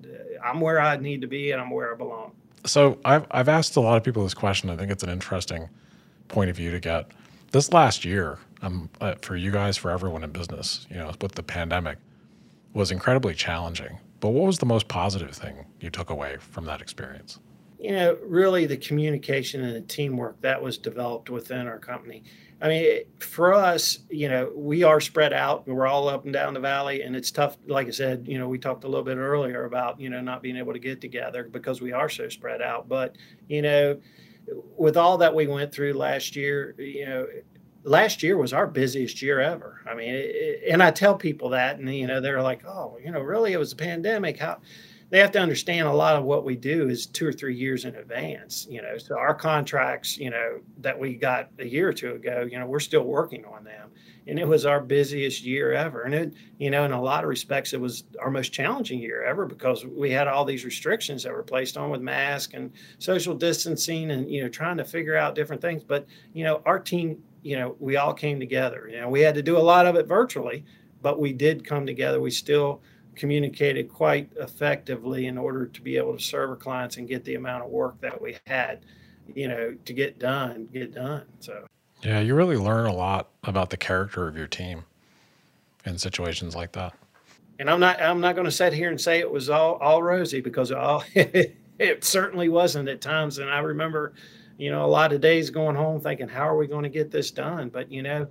[0.45, 2.33] I'm where I need to be, and I'm where I belong.
[2.67, 4.69] So I've I've asked a lot of people this question.
[4.69, 5.69] I think it's an interesting
[6.27, 7.09] point of view to get.
[7.51, 11.33] This last year, um, uh, for you guys, for everyone in business, you know, with
[11.33, 11.97] the pandemic,
[12.73, 16.81] was incredibly challenging but what was the most positive thing you took away from that
[16.81, 17.39] experience?
[17.79, 22.23] You know, really the communication and the teamwork that was developed within our company.
[22.59, 25.67] I mean, for us, you know, we are spread out.
[25.67, 27.55] We're all up and down the valley, and it's tough.
[27.67, 30.41] Like I said, you know, we talked a little bit earlier about you know not
[30.41, 32.89] being able to get together because we are so spread out.
[32.89, 33.15] But
[33.47, 33.99] you know,
[34.77, 37.27] with all that we went through last year, you know,
[37.83, 39.81] last year was our busiest year ever.
[39.89, 43.11] I mean, it, and I tell people that, and you know, they're like, "Oh, you
[43.11, 43.53] know, really?
[43.53, 44.59] It was a pandemic." How
[45.09, 47.85] they have to understand a lot of what we do is two or three years
[47.85, 48.67] in advance.
[48.69, 52.47] You know, so our contracts, you know, that we got a year or two ago,
[52.49, 53.89] you know, we're still working on them,
[54.27, 56.03] and it was our busiest year ever.
[56.03, 59.23] And it, you know, in a lot of respects, it was our most challenging year
[59.23, 63.33] ever because we had all these restrictions that were placed on with mask and social
[63.33, 65.83] distancing, and you know, trying to figure out different things.
[65.83, 68.89] But you know, our team you know, we all came together.
[68.91, 70.65] You know, we had to do a lot of it virtually,
[71.01, 72.19] but we did come together.
[72.19, 72.81] We still
[73.17, 77.35] communicated quite effectively in order to be able to serve our clients and get the
[77.35, 78.85] amount of work that we had,
[79.33, 81.25] you know, to get done, get done.
[81.39, 81.65] So,
[82.03, 84.85] yeah, you really learn a lot about the character of your team
[85.85, 86.93] in situations like that.
[87.59, 90.03] And I'm not, I'm not going to sit here and say it was all, all
[90.03, 93.39] rosy because all, it certainly wasn't at times.
[93.39, 94.13] And I remember,
[94.57, 97.09] you know, a lot of days going home thinking, how are we going to get
[97.09, 97.69] this done?
[97.69, 98.27] But, you know,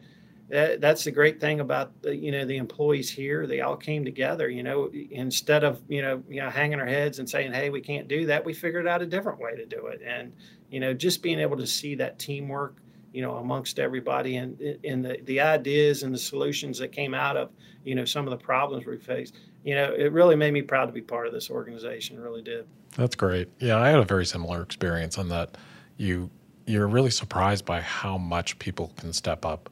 [0.48, 3.46] that, that's the great thing about the, you know, the employees here.
[3.46, 7.18] They all came together, you know, instead of, you know, you know, hanging our heads
[7.18, 8.44] and saying, hey, we can't do that.
[8.44, 10.00] We figured out a different way to do it.
[10.06, 10.32] And,
[10.70, 12.76] you know, just being able to see that teamwork,
[13.12, 17.36] you know, amongst everybody and, and the, the ideas and the solutions that came out
[17.36, 17.50] of,
[17.84, 19.34] you know, some of the problems we faced,
[19.64, 22.20] you know, it really made me proud to be part of this organization.
[22.20, 22.66] Really did.
[22.96, 23.48] That's great.
[23.58, 23.78] Yeah.
[23.78, 25.56] I had a very similar experience on that
[25.96, 26.30] you
[26.66, 29.70] you're really surprised by how much people can step up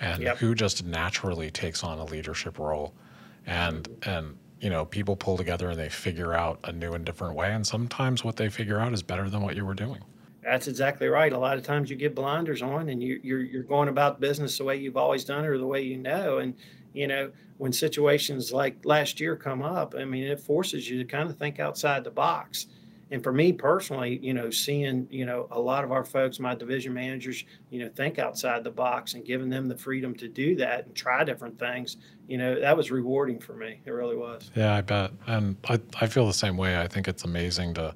[0.00, 0.38] and yep.
[0.38, 2.94] who just naturally takes on a leadership role.
[3.46, 7.34] And and you know people pull together and they figure out a new and different
[7.34, 7.52] way.
[7.52, 10.02] And sometimes what they figure out is better than what you were doing.
[10.42, 11.32] That's exactly right.
[11.32, 14.58] A lot of times you get blinders on and you, you're you're going about business
[14.58, 16.38] the way you've always done it or the way you know.
[16.38, 16.54] And
[16.92, 21.04] you know when situations like last year come up i mean it forces you to
[21.04, 22.66] kind of think outside the box
[23.10, 26.54] and for me personally, you know, seeing, you know, a lot of our folks, my
[26.54, 30.54] division managers, you know, think outside the box and giving them the freedom to do
[30.56, 31.96] that and try different things,
[32.28, 33.80] you know, that was rewarding for me.
[33.84, 34.52] It really was.
[34.54, 35.10] Yeah, I bet.
[35.26, 36.80] And I, I feel the same way.
[36.80, 37.94] I think it's amazing to,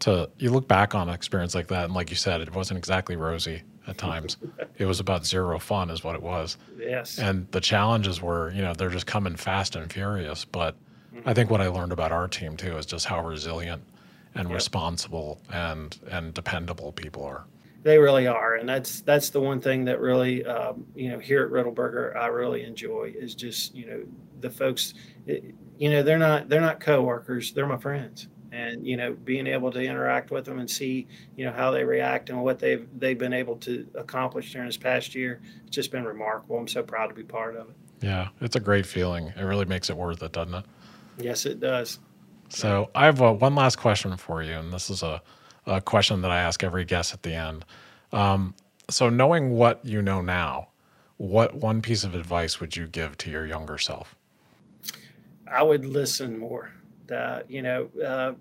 [0.00, 1.86] to, you look back on an experience like that.
[1.86, 4.36] And like you said, it wasn't exactly rosy at times.
[4.78, 6.56] it was about zero fun is what it was.
[6.78, 7.18] Yes.
[7.18, 10.44] And the challenges were, you know, they're just coming fast and furious.
[10.44, 10.76] But
[11.12, 11.28] mm-hmm.
[11.28, 13.82] I think what I learned about our team too is just how resilient
[14.36, 14.54] and yep.
[14.54, 17.44] responsible and and dependable people are.
[17.82, 21.44] They really are, and that's that's the one thing that really um, you know here
[21.44, 24.02] at Riddleberger I really enjoy is just you know
[24.40, 24.94] the folks,
[25.26, 25.44] it,
[25.78, 29.70] you know they're not they're not coworkers, they're my friends, and you know being able
[29.70, 31.06] to interact with them and see
[31.36, 34.76] you know how they react and what they've they've been able to accomplish during this
[34.76, 36.58] past year, it's just been remarkable.
[36.58, 37.76] I'm so proud to be part of it.
[38.00, 39.32] Yeah, it's a great feeling.
[39.36, 40.64] It really makes it worth it, doesn't it?
[41.18, 41.98] Yes, it does.
[42.48, 45.20] So I have uh, one last question for you, and this is a,
[45.66, 47.64] a, question that I ask every guest at the end.
[48.12, 48.54] Um,
[48.88, 50.68] so, knowing what you know now,
[51.16, 54.14] what one piece of advice would you give to your younger self?
[55.50, 56.72] I would listen more.
[57.12, 58.32] Uh, you know, uh,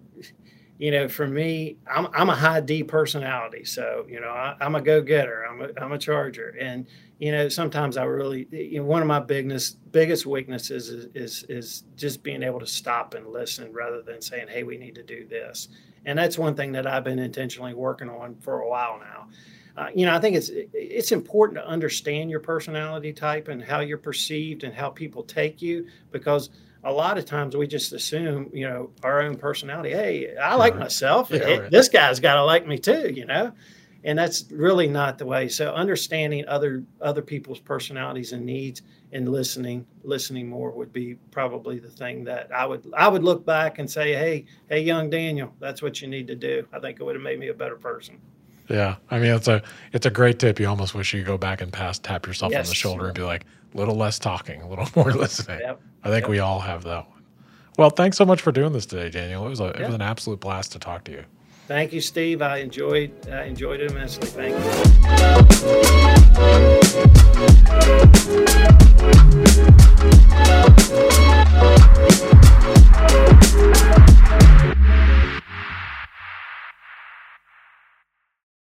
[0.77, 4.75] you know, for me, I'm I'm a high D personality, so you know, I, am
[4.75, 5.45] a go getter.
[5.45, 6.85] I'm a I'm a charger, and
[7.17, 11.43] you know, sometimes I really, you know, one of my biggest biggest weaknesses is, is
[11.47, 15.03] is just being able to stop and listen rather than saying, "Hey, we need to
[15.03, 15.69] do this."
[16.05, 19.27] And that's one thing that I've been intentionally working on for a while now.
[19.77, 23.79] Uh, you know, I think it's it's important to understand your personality type and how
[23.79, 26.49] you're perceived and how people take you because
[26.85, 29.91] a lot of times we just assume, you know, our own personality.
[29.91, 30.81] Hey, I like right.
[30.83, 31.29] myself.
[31.31, 31.71] Yeah, right.
[31.71, 33.51] This guy's got to like me too, you know
[34.05, 35.49] and that's really not the way.
[35.49, 41.79] So understanding other other people's personalities and needs and listening listening more would be probably
[41.79, 45.53] the thing that I would I would look back and say, hey hey young Daniel,
[45.59, 46.65] that's what you need to do.
[46.71, 48.21] I think it would have made me a better person.
[48.69, 50.59] Yeah, I mean it's a it's a great tip.
[50.59, 52.67] You almost wish you could go back and pass tap yourself yes.
[52.67, 53.45] on the shoulder and be like,
[53.75, 55.59] a little less talking, a little more listening.
[55.59, 55.81] Yep.
[56.03, 56.29] I think yep.
[56.29, 57.23] we all have that one.
[57.77, 59.45] Well, thanks so much for doing this today, Daniel.
[59.45, 59.75] It was a, yep.
[59.75, 61.25] it was an absolute blast to talk to you.
[61.67, 62.41] Thank you, Steve.
[62.41, 64.27] I enjoyed I enjoyed it immensely.
[64.27, 64.55] Thank
[74.09, 74.14] you.